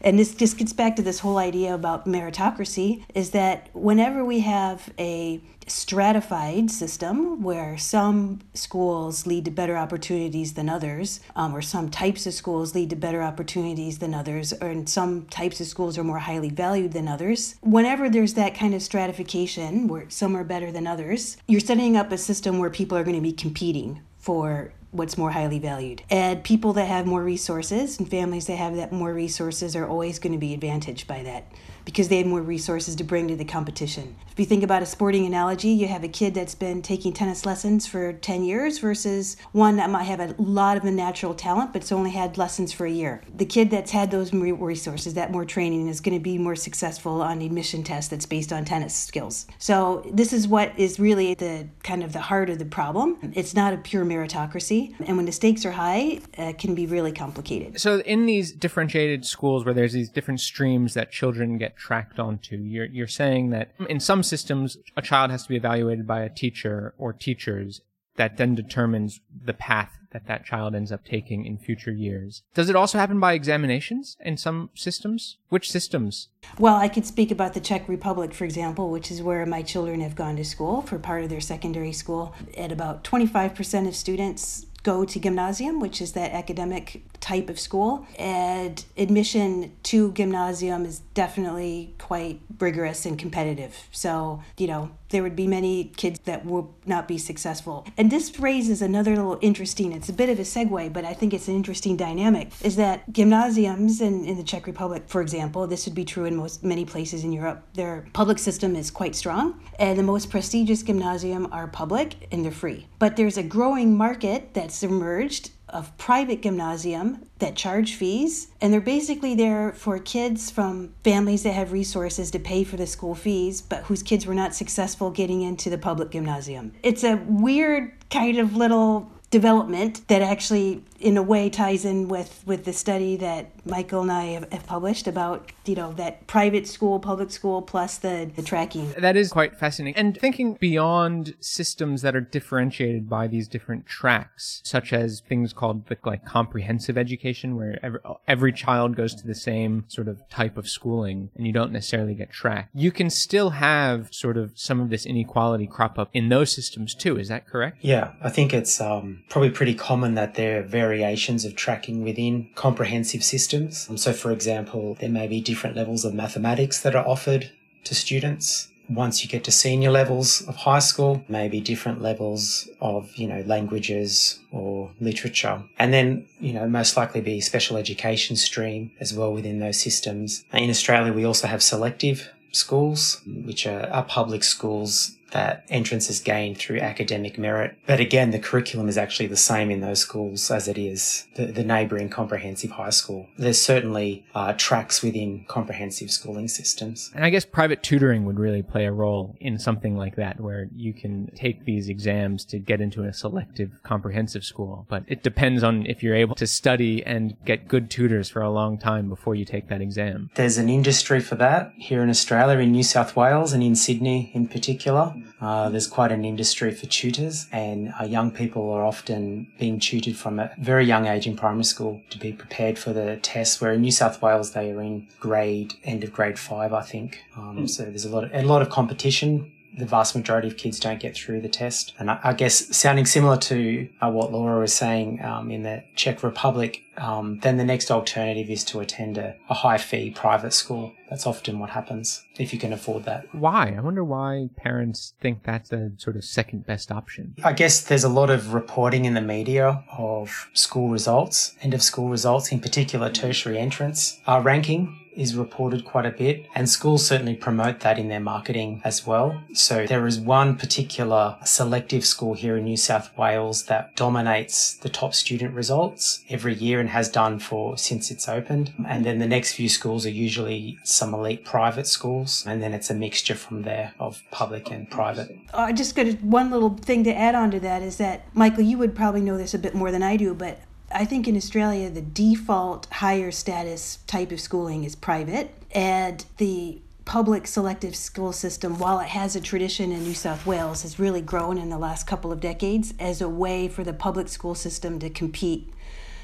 and 0.00 0.18
this 0.18 0.34
just 0.34 0.58
gets 0.58 0.72
back 0.74 0.96
to 0.96 1.02
this 1.02 1.18
whole 1.20 1.38
idea 1.38 1.74
about 1.74 2.06
meritocracy 2.06 3.04
is 3.14 3.30
that 3.30 3.70
whenever 3.72 4.22
we 4.22 4.40
have 4.40 4.92
a 4.98 5.40
stratified 5.66 6.70
system 6.70 7.42
where 7.42 7.76
some 7.78 8.40
schools 8.54 9.26
lead 9.26 9.44
to 9.44 9.50
better 9.50 9.76
opportunities 9.76 10.54
than 10.54 10.68
others, 10.68 11.20
um, 11.36 11.54
or 11.54 11.62
some 11.62 11.88
types 11.90 12.26
of 12.26 12.34
schools 12.34 12.74
lead 12.74 12.90
to 12.90 12.96
better 12.96 13.22
opportunities 13.22 13.98
than 13.98 14.14
others, 14.14 14.52
or 14.60 14.86
some 14.86 15.26
types 15.26 15.60
of 15.60 15.66
schools 15.66 15.98
are 15.98 16.04
more 16.04 16.18
highly 16.18 16.50
valued 16.50 16.92
than 16.92 17.08
others. 17.08 17.56
Whenever 17.60 18.08
there's 18.08 18.34
that 18.34 18.54
kind 18.54 18.74
of 18.74 18.82
stratification 18.82 19.88
where 19.88 20.08
some 20.08 20.36
are 20.36 20.44
better 20.44 20.70
than 20.70 20.86
others, 20.86 21.36
you're 21.46 21.60
setting 21.60 21.96
up 21.96 22.12
a 22.12 22.18
system 22.18 22.58
where 22.58 22.70
people 22.70 22.96
are 22.96 23.04
going 23.04 23.16
to 23.16 23.22
be 23.22 23.32
competing 23.32 24.00
for 24.18 24.72
what's 24.94 25.18
more 25.18 25.32
highly 25.32 25.58
valued. 25.58 26.02
And 26.08 26.42
people 26.44 26.72
that 26.74 26.86
have 26.86 27.04
more 27.04 27.22
resources 27.22 27.98
and 27.98 28.08
families 28.08 28.46
that 28.46 28.56
have 28.56 28.76
that 28.76 28.92
more 28.92 29.12
resources 29.12 29.74
are 29.74 29.86
always 29.88 30.18
going 30.20 30.32
to 30.32 30.38
be 30.38 30.54
advantaged 30.54 31.08
by 31.08 31.22
that 31.24 31.50
because 31.84 32.08
they 32.08 32.18
have 32.18 32.26
more 32.26 32.42
resources 32.42 32.96
to 32.96 33.04
bring 33.04 33.28
to 33.28 33.36
the 33.36 33.44
competition. 33.44 34.16
If 34.32 34.40
you 34.40 34.46
think 34.46 34.64
about 34.64 34.82
a 34.82 34.86
sporting 34.86 35.26
analogy, 35.26 35.68
you 35.68 35.86
have 35.86 36.02
a 36.02 36.08
kid 36.08 36.34
that's 36.34 36.54
been 36.54 36.82
taking 36.82 37.12
tennis 37.12 37.46
lessons 37.46 37.86
for 37.86 38.12
10 38.14 38.42
years 38.42 38.78
versus 38.78 39.36
one 39.52 39.76
that 39.76 39.90
might 39.90 40.04
have 40.04 40.18
a 40.18 40.34
lot 40.38 40.76
of 40.76 40.84
a 40.84 40.90
natural 40.90 41.34
talent 41.34 41.72
but's 41.72 41.92
only 41.92 42.10
had 42.10 42.36
lessons 42.36 42.72
for 42.72 42.84
a 42.84 42.90
year. 42.90 43.22
The 43.36 43.46
kid 43.46 43.70
that's 43.70 43.92
had 43.92 44.10
those 44.10 44.32
resources, 44.32 45.14
that 45.14 45.30
more 45.30 45.44
training, 45.44 45.88
is 45.88 46.00
going 46.00 46.18
to 46.18 46.22
be 46.22 46.36
more 46.36 46.56
successful 46.56 47.22
on 47.22 47.38
the 47.38 47.46
admission 47.46 47.84
test 47.84 48.10
that's 48.10 48.26
based 48.26 48.52
on 48.52 48.64
tennis 48.64 48.94
skills. 48.94 49.46
So 49.58 50.04
this 50.12 50.32
is 50.32 50.48
what 50.48 50.76
is 50.78 50.98
really 50.98 51.34
the 51.34 51.68
kind 51.82 52.02
of 52.02 52.12
the 52.12 52.20
heart 52.20 52.50
of 52.50 52.58
the 52.58 52.64
problem. 52.64 53.32
It's 53.34 53.54
not 53.54 53.72
a 53.72 53.76
pure 53.76 54.04
meritocracy, 54.04 54.94
and 55.06 55.16
when 55.16 55.26
the 55.26 55.32
stakes 55.32 55.64
are 55.64 55.72
high, 55.72 56.20
it 56.32 56.58
can 56.58 56.74
be 56.74 56.86
really 56.86 57.12
complicated. 57.12 57.80
So 57.80 58.00
in 58.00 58.26
these 58.26 58.52
differentiated 58.52 59.24
schools 59.24 59.64
where 59.64 59.74
there's 59.74 59.92
these 59.92 60.10
different 60.10 60.40
streams 60.40 60.94
that 60.94 61.12
children 61.12 61.58
get 61.58 61.73
tracked 61.76 62.18
onto. 62.18 62.56
You're, 62.56 62.86
you're 62.86 63.06
saying 63.06 63.50
that 63.50 63.72
in 63.88 64.00
some 64.00 64.22
systems, 64.22 64.76
a 64.96 65.02
child 65.02 65.30
has 65.30 65.44
to 65.44 65.48
be 65.48 65.56
evaluated 65.56 66.06
by 66.06 66.22
a 66.22 66.28
teacher 66.28 66.94
or 66.98 67.12
teachers 67.12 67.80
that 68.16 68.36
then 68.36 68.54
determines 68.54 69.20
the 69.44 69.54
path 69.54 69.98
that 70.12 70.26
that 70.28 70.44
child 70.44 70.74
ends 70.74 70.92
up 70.92 71.04
taking 71.04 71.44
in 71.44 71.58
future 71.58 71.90
years. 71.90 72.42
Does 72.54 72.70
it 72.70 72.76
also 72.76 72.98
happen 72.98 73.18
by 73.18 73.32
examinations 73.32 74.16
in 74.20 74.36
some 74.36 74.70
systems? 74.74 75.38
Which 75.48 75.70
systems? 75.70 76.28
Well, 76.58 76.76
I 76.76 76.88
could 76.88 77.04
speak 77.04 77.32
about 77.32 77.54
the 77.54 77.60
Czech 77.60 77.88
Republic, 77.88 78.32
for 78.32 78.44
example, 78.44 78.90
which 78.90 79.10
is 79.10 79.22
where 79.22 79.44
my 79.44 79.62
children 79.62 80.00
have 80.00 80.14
gone 80.14 80.36
to 80.36 80.44
school 80.44 80.82
for 80.82 80.98
part 81.00 81.24
of 81.24 81.30
their 81.30 81.40
secondary 81.40 81.92
school. 81.92 82.34
At 82.56 82.70
about 82.70 83.02
25% 83.02 83.88
of 83.88 83.96
students 83.96 84.66
go 84.84 85.04
to 85.04 85.18
gymnasium, 85.18 85.80
which 85.80 86.00
is 86.00 86.12
that 86.12 86.30
academic 86.30 87.02
type 87.24 87.48
of 87.48 87.58
school. 87.58 88.06
And 88.18 88.84
admission 88.98 89.72
to 89.84 90.12
gymnasium 90.12 90.84
is 90.84 90.98
definitely 91.14 91.94
quite 91.98 92.40
rigorous 92.58 93.06
and 93.06 93.18
competitive. 93.18 93.88
So, 93.92 94.42
you 94.58 94.66
know, 94.66 94.90
there 95.08 95.22
would 95.22 95.36
be 95.36 95.46
many 95.46 95.84
kids 95.96 96.20
that 96.24 96.44
will 96.44 96.74
not 96.84 97.08
be 97.08 97.16
successful. 97.16 97.86
And 97.96 98.10
this 98.10 98.38
raises 98.38 98.82
another 98.82 99.16
little 99.16 99.38
interesting, 99.40 99.92
it's 99.92 100.08
a 100.08 100.12
bit 100.12 100.28
of 100.28 100.38
a 100.38 100.42
segue, 100.42 100.92
but 100.92 101.04
I 101.04 101.14
think 101.14 101.32
it's 101.32 101.48
an 101.48 101.54
interesting 101.54 101.96
dynamic, 101.96 102.50
is 102.62 102.76
that 102.76 103.10
gymnasiums 103.10 104.00
in, 104.00 104.24
in 104.24 104.36
the 104.36 104.42
Czech 104.42 104.66
Republic, 104.66 105.04
for 105.06 105.22
example, 105.22 105.66
this 105.66 105.86
would 105.86 105.94
be 105.94 106.04
true 106.04 106.26
in 106.26 106.36
most 106.36 106.62
many 106.62 106.84
places 106.84 107.24
in 107.24 107.32
Europe, 107.32 107.62
their 107.74 108.06
public 108.12 108.38
system 108.38 108.76
is 108.76 108.90
quite 108.90 109.14
strong. 109.14 109.60
And 109.78 109.98
the 109.98 110.02
most 110.02 110.30
prestigious 110.30 110.82
gymnasium 110.82 111.48
are 111.52 111.68
public 111.68 112.28
and 112.30 112.44
they're 112.44 112.52
free. 112.52 112.86
But 112.98 113.16
there's 113.16 113.38
a 113.38 113.42
growing 113.42 113.96
market 113.96 114.52
that's 114.52 114.82
emerged 114.82 115.50
of 115.74 115.96
private 115.98 116.40
gymnasium 116.40 117.26
that 117.40 117.56
charge 117.56 117.96
fees 117.96 118.48
and 118.60 118.72
they're 118.72 118.80
basically 118.80 119.34
there 119.34 119.72
for 119.72 119.98
kids 119.98 120.50
from 120.50 120.94
families 121.02 121.42
that 121.42 121.52
have 121.52 121.72
resources 121.72 122.30
to 122.30 122.38
pay 122.38 122.62
for 122.64 122.76
the 122.76 122.86
school 122.86 123.14
fees 123.14 123.60
but 123.60 123.82
whose 123.84 124.02
kids 124.02 124.24
were 124.24 124.34
not 124.34 124.54
successful 124.54 125.10
getting 125.10 125.42
into 125.42 125.68
the 125.68 125.76
public 125.76 126.10
gymnasium. 126.12 126.72
It's 126.82 127.02
a 127.04 127.16
weird 127.26 127.92
kind 128.08 128.38
of 128.38 128.56
little 128.56 129.10
development 129.30 130.06
that 130.06 130.22
actually 130.22 130.84
in 131.00 131.16
a 131.16 131.22
way 131.22 131.50
ties 131.50 131.84
in 131.84 132.06
with 132.06 132.42
with 132.46 132.64
the 132.64 132.72
study 132.72 133.16
that 133.16 133.50
Michael 133.64 134.02
and 134.02 134.12
I 134.12 134.24
have, 134.26 134.52
have, 134.52 134.66
published 134.66 135.06
about 135.06 135.52
you 135.66 135.74
know 135.74 135.92
that 135.94 136.26
private 136.26 136.66
school 136.66 136.98
public 136.98 137.30
school 137.30 137.62
plus 137.62 137.98
the 137.98 138.30
the 138.34 138.42
tracking. 138.42 138.92
That 138.98 139.16
is 139.16 139.30
quite 139.30 139.56
fascinating. 139.56 139.96
And 139.96 140.18
thinking 140.18 140.54
beyond 140.54 141.34
systems 141.40 142.02
that 142.02 142.16
are 142.16 142.20
differentiated 142.20 143.08
by 143.08 143.26
these 143.26 143.48
different 143.48 143.86
tracks 143.86 144.62
such 144.64 144.92
as 144.92 145.20
things 145.20 145.52
called 145.52 145.84
like 146.04 146.24
comprehensive 146.24 146.98
education 146.98 147.56
where 147.56 147.78
every, 147.82 148.00
every 148.26 148.52
child 148.52 148.96
goes 148.96 149.14
to 149.14 149.26
the 149.26 149.34
same 149.34 149.84
sort 149.88 150.08
of 150.08 150.26
type 150.28 150.56
of 150.56 150.68
schooling 150.68 151.30
and 151.36 151.46
you 151.46 151.52
don't 151.52 151.72
necessarily 151.72 152.14
get 152.14 152.30
tracked 152.30 152.70
you 152.74 152.90
can 152.90 153.08
still 153.08 153.50
have 153.50 154.12
sort 154.12 154.36
of 154.36 154.52
some 154.54 154.80
of 154.80 154.90
this 154.90 155.06
inequality 155.06 155.66
crop 155.66 155.98
up 155.98 156.10
in 156.12 156.28
those 156.28 156.52
systems 156.52 156.94
too. 156.94 157.18
Is 157.18 157.28
that 157.28 157.46
correct? 157.46 157.78
Yeah. 157.80 158.12
I 158.22 158.30
think 158.30 158.52
it's 158.52 158.80
um, 158.80 159.22
probably 159.28 159.50
pretty 159.50 159.74
common 159.74 160.14
that 160.14 160.34
there 160.34 160.60
are 160.60 160.62
variations 160.62 161.44
of 161.44 161.54
tracking 161.54 162.02
within 162.02 162.50
comprehensive 162.54 163.22
systems. 163.22 163.53
Um, 163.54 163.96
so, 163.96 164.12
for 164.12 164.30
example, 164.32 164.94
there 165.00 165.08
may 165.08 165.26
be 165.26 165.40
different 165.40 165.76
levels 165.76 166.04
of 166.04 166.14
mathematics 166.14 166.80
that 166.80 166.94
are 166.94 167.06
offered 167.06 167.50
to 167.84 167.94
students 167.94 168.68
once 168.88 169.22
you 169.22 169.30
get 169.30 169.44
to 169.44 169.50
senior 169.50 169.90
levels 169.90 170.42
of 170.46 170.56
high 170.56 170.78
school, 170.78 171.24
maybe 171.28 171.60
different 171.60 172.02
levels 172.02 172.68
of, 172.80 173.14
you 173.16 173.26
know, 173.26 173.42
languages 173.46 174.40
or 174.52 174.90
literature. 175.00 175.62
And 175.78 175.92
then, 175.92 176.26
you 176.40 176.52
know, 176.52 176.68
most 176.68 176.96
likely 176.96 177.20
be 177.20 177.40
special 177.40 177.76
education 177.76 178.36
stream 178.36 178.90
as 179.00 179.14
well 179.14 179.32
within 179.32 179.58
those 179.58 179.80
systems. 179.80 180.44
In 180.52 180.70
Australia, 180.70 181.12
we 181.12 181.24
also 181.24 181.46
have 181.46 181.62
selective 181.62 182.30
schools, 182.52 183.20
which 183.26 183.66
are, 183.66 183.88
are 183.90 184.04
public 184.04 184.44
schools 184.44 185.16
that 185.34 185.64
entrance 185.68 186.08
is 186.08 186.20
gained 186.20 186.56
through 186.56 186.78
academic 186.78 187.36
merit. 187.38 187.76
But 187.86 188.00
again, 188.00 188.30
the 188.30 188.38
curriculum 188.38 188.88
is 188.88 188.96
actually 188.96 189.26
the 189.26 189.36
same 189.36 189.70
in 189.70 189.80
those 189.80 190.00
schools 190.00 190.50
as 190.50 190.68
it 190.68 190.78
is 190.78 191.26
the, 191.36 191.46
the 191.46 191.64
neighbouring 191.64 192.08
comprehensive 192.08 192.70
high 192.70 192.90
school. 192.90 193.26
There's 193.36 193.60
certainly 193.60 194.24
uh, 194.34 194.54
tracks 194.56 195.02
within 195.02 195.44
comprehensive 195.48 196.10
schooling 196.10 196.48
systems. 196.48 197.10
And 197.14 197.24
I 197.24 197.30
guess 197.30 197.44
private 197.44 197.82
tutoring 197.82 198.24
would 198.24 198.38
really 198.38 198.62
play 198.62 198.86
a 198.86 198.92
role 198.92 199.36
in 199.40 199.58
something 199.58 199.96
like 199.96 200.16
that, 200.16 200.40
where 200.40 200.68
you 200.74 200.94
can 200.94 201.30
take 201.34 201.64
these 201.64 201.88
exams 201.88 202.44
to 202.46 202.58
get 202.58 202.80
into 202.80 203.02
a 203.02 203.12
selective 203.12 203.82
comprehensive 203.82 204.44
school. 204.44 204.86
But 204.88 205.02
it 205.08 205.24
depends 205.24 205.64
on 205.64 205.84
if 205.86 206.02
you're 206.02 206.14
able 206.14 206.36
to 206.36 206.46
study 206.46 207.04
and 207.04 207.36
get 207.44 207.66
good 207.66 207.90
tutors 207.90 208.28
for 208.28 208.40
a 208.40 208.50
long 208.50 208.78
time 208.78 209.08
before 209.08 209.34
you 209.34 209.44
take 209.44 209.68
that 209.68 209.80
exam. 209.80 210.30
There's 210.36 210.58
an 210.58 210.68
industry 210.68 211.20
for 211.20 211.34
that 211.36 211.72
here 211.76 212.02
in 212.02 212.08
Australia, 212.08 212.58
in 212.58 212.70
New 212.70 212.84
South 212.84 213.16
Wales, 213.16 213.52
and 213.52 213.62
in 213.62 213.74
Sydney 213.74 214.30
in 214.32 214.46
particular. 214.46 215.12
Uh, 215.40 215.68
there's 215.68 215.86
quite 215.86 216.12
an 216.12 216.24
industry 216.24 216.70
for 216.72 216.86
tutors, 216.86 217.46
and 217.52 217.92
uh, 218.00 218.04
young 218.04 218.30
people 218.30 218.70
are 218.72 218.84
often 218.84 219.46
being 219.58 219.78
tutored 219.78 220.16
from 220.16 220.38
a 220.38 220.50
very 220.58 220.84
young 220.86 221.06
age 221.06 221.26
in 221.26 221.36
primary 221.36 221.64
school 221.64 222.02
to 222.10 222.18
be 222.18 222.32
prepared 222.32 222.78
for 222.78 222.92
the 222.92 223.16
tests. 223.16 223.60
Where 223.60 223.72
in 223.72 223.82
New 223.82 223.90
South 223.90 224.22
Wales, 224.22 224.52
they 224.52 224.70
are 224.70 224.80
in 224.80 225.06
grade 225.20 225.74
end 225.84 226.04
of 226.04 226.12
grade 226.12 226.38
five, 226.38 226.72
I 226.72 226.82
think. 226.82 227.20
Um, 227.36 227.58
mm. 227.58 227.70
So 227.70 227.84
there's 227.84 228.04
a 228.04 228.10
lot 228.10 228.24
of, 228.24 228.34
a 228.34 228.42
lot 228.42 228.62
of 228.62 228.70
competition 228.70 229.52
the 229.76 229.86
vast 229.86 230.14
majority 230.14 230.48
of 230.48 230.56
kids 230.56 230.78
don't 230.78 231.00
get 231.00 231.16
through 231.16 231.40
the 231.40 231.48
test. 231.48 231.94
And 231.98 232.10
I, 232.10 232.20
I 232.22 232.32
guess 232.32 232.76
sounding 232.76 233.06
similar 233.06 233.36
to 233.38 233.88
uh, 234.00 234.10
what 234.10 234.32
Laura 234.32 234.60
was 234.60 234.74
saying 234.74 235.22
um, 235.24 235.50
in 235.50 235.62
the 235.62 235.84
Czech 235.96 236.22
Republic, 236.22 236.82
um, 236.96 237.40
then 237.40 237.56
the 237.56 237.64
next 237.64 237.90
alternative 237.90 238.50
is 238.50 238.64
to 238.64 238.80
attend 238.80 239.18
a, 239.18 239.36
a 239.48 239.54
high 239.54 239.78
fee 239.78 240.10
private 240.10 240.52
school. 240.52 240.92
That's 241.10 241.26
often 241.26 241.58
what 241.58 241.70
happens 241.70 242.24
if 242.38 242.52
you 242.52 242.58
can 242.58 242.72
afford 242.72 243.04
that. 243.04 243.26
Why? 243.34 243.74
I 243.76 243.80
wonder 243.80 244.04
why 244.04 244.48
parents 244.56 245.14
think 245.20 245.42
that's 245.44 245.72
a 245.72 245.92
sort 245.96 246.16
of 246.16 246.24
second 246.24 246.66
best 246.66 246.90
option. 246.90 247.34
I 247.44 247.52
guess 247.52 247.82
there's 247.82 248.04
a 248.04 248.08
lot 248.08 248.30
of 248.30 248.54
reporting 248.54 249.04
in 249.04 249.14
the 249.14 249.20
media 249.20 249.84
of 249.96 250.48
school 250.54 250.88
results, 250.88 251.54
end 251.62 251.74
of 251.74 251.82
school 251.82 252.08
results, 252.08 252.52
in 252.52 252.60
particular 252.60 253.10
tertiary 253.10 253.58
entrance 253.58 254.20
uh, 254.26 254.40
ranking 254.42 255.00
is 255.16 255.36
reported 255.36 255.84
quite 255.84 256.06
a 256.06 256.10
bit, 256.10 256.46
and 256.54 256.68
schools 256.68 257.06
certainly 257.06 257.34
promote 257.34 257.80
that 257.80 257.98
in 257.98 258.08
their 258.08 258.20
marketing 258.20 258.80
as 258.84 259.06
well. 259.06 259.42
So 259.52 259.86
there 259.86 260.06
is 260.06 260.18
one 260.18 260.56
particular 260.56 261.36
selective 261.44 262.04
school 262.04 262.34
here 262.34 262.56
in 262.56 262.64
New 262.64 262.76
South 262.76 263.16
Wales 263.16 263.64
that 263.64 263.94
dominates 263.96 264.74
the 264.74 264.88
top 264.88 265.14
student 265.14 265.54
results 265.54 266.24
every 266.28 266.54
year 266.54 266.80
and 266.80 266.88
has 266.90 267.08
done 267.08 267.38
for 267.38 267.78
since 267.78 268.10
it's 268.10 268.28
opened. 268.28 268.72
And 268.86 269.04
then 269.04 269.18
the 269.18 269.26
next 269.26 269.54
few 269.54 269.68
schools 269.68 270.04
are 270.06 270.10
usually 270.10 270.78
some 270.84 271.14
elite 271.14 271.44
private 271.44 271.86
schools, 271.86 272.44
and 272.46 272.62
then 272.62 272.74
it's 272.74 272.90
a 272.90 272.94
mixture 272.94 273.34
from 273.34 273.62
there 273.62 273.94
of 273.98 274.22
public 274.30 274.70
and 274.70 274.90
private. 274.90 275.38
I 275.52 275.72
just 275.72 275.94
got 275.94 276.06
one 276.22 276.50
little 276.50 276.76
thing 276.76 277.04
to 277.04 277.14
add 277.14 277.34
on 277.34 277.50
to 277.52 277.60
that 277.60 277.82
is 277.82 277.96
that 277.98 278.26
Michael, 278.34 278.62
you 278.62 278.78
would 278.78 278.94
probably 278.94 279.20
know 279.20 279.36
this 279.36 279.54
a 279.54 279.58
bit 279.58 279.74
more 279.74 279.90
than 279.90 280.02
I 280.02 280.16
do, 280.16 280.34
but 280.34 280.60
I 280.96 281.04
think 281.04 281.26
in 281.26 281.36
Australia, 281.36 281.90
the 281.90 282.00
default 282.00 282.86
higher 282.86 283.32
status 283.32 283.98
type 284.06 284.30
of 284.30 284.40
schooling 284.40 284.84
is 284.84 284.94
private, 284.94 285.52
and 285.72 286.24
the 286.36 286.80
public 287.04 287.48
selective 287.48 287.96
school 287.96 288.32
system, 288.32 288.78
while 288.78 289.00
it 289.00 289.08
has 289.08 289.34
a 289.34 289.40
tradition 289.40 289.90
in 289.90 290.04
New 290.04 290.14
South 290.14 290.46
Wales, 290.46 290.82
has 290.82 291.00
really 291.00 291.20
grown 291.20 291.58
in 291.58 291.68
the 291.68 291.78
last 291.78 292.06
couple 292.06 292.30
of 292.30 292.38
decades 292.38 292.94
as 293.00 293.20
a 293.20 293.28
way 293.28 293.66
for 293.66 293.82
the 293.82 293.92
public 293.92 294.28
school 294.28 294.54
system 294.54 295.00
to 295.00 295.10
compete 295.10 295.68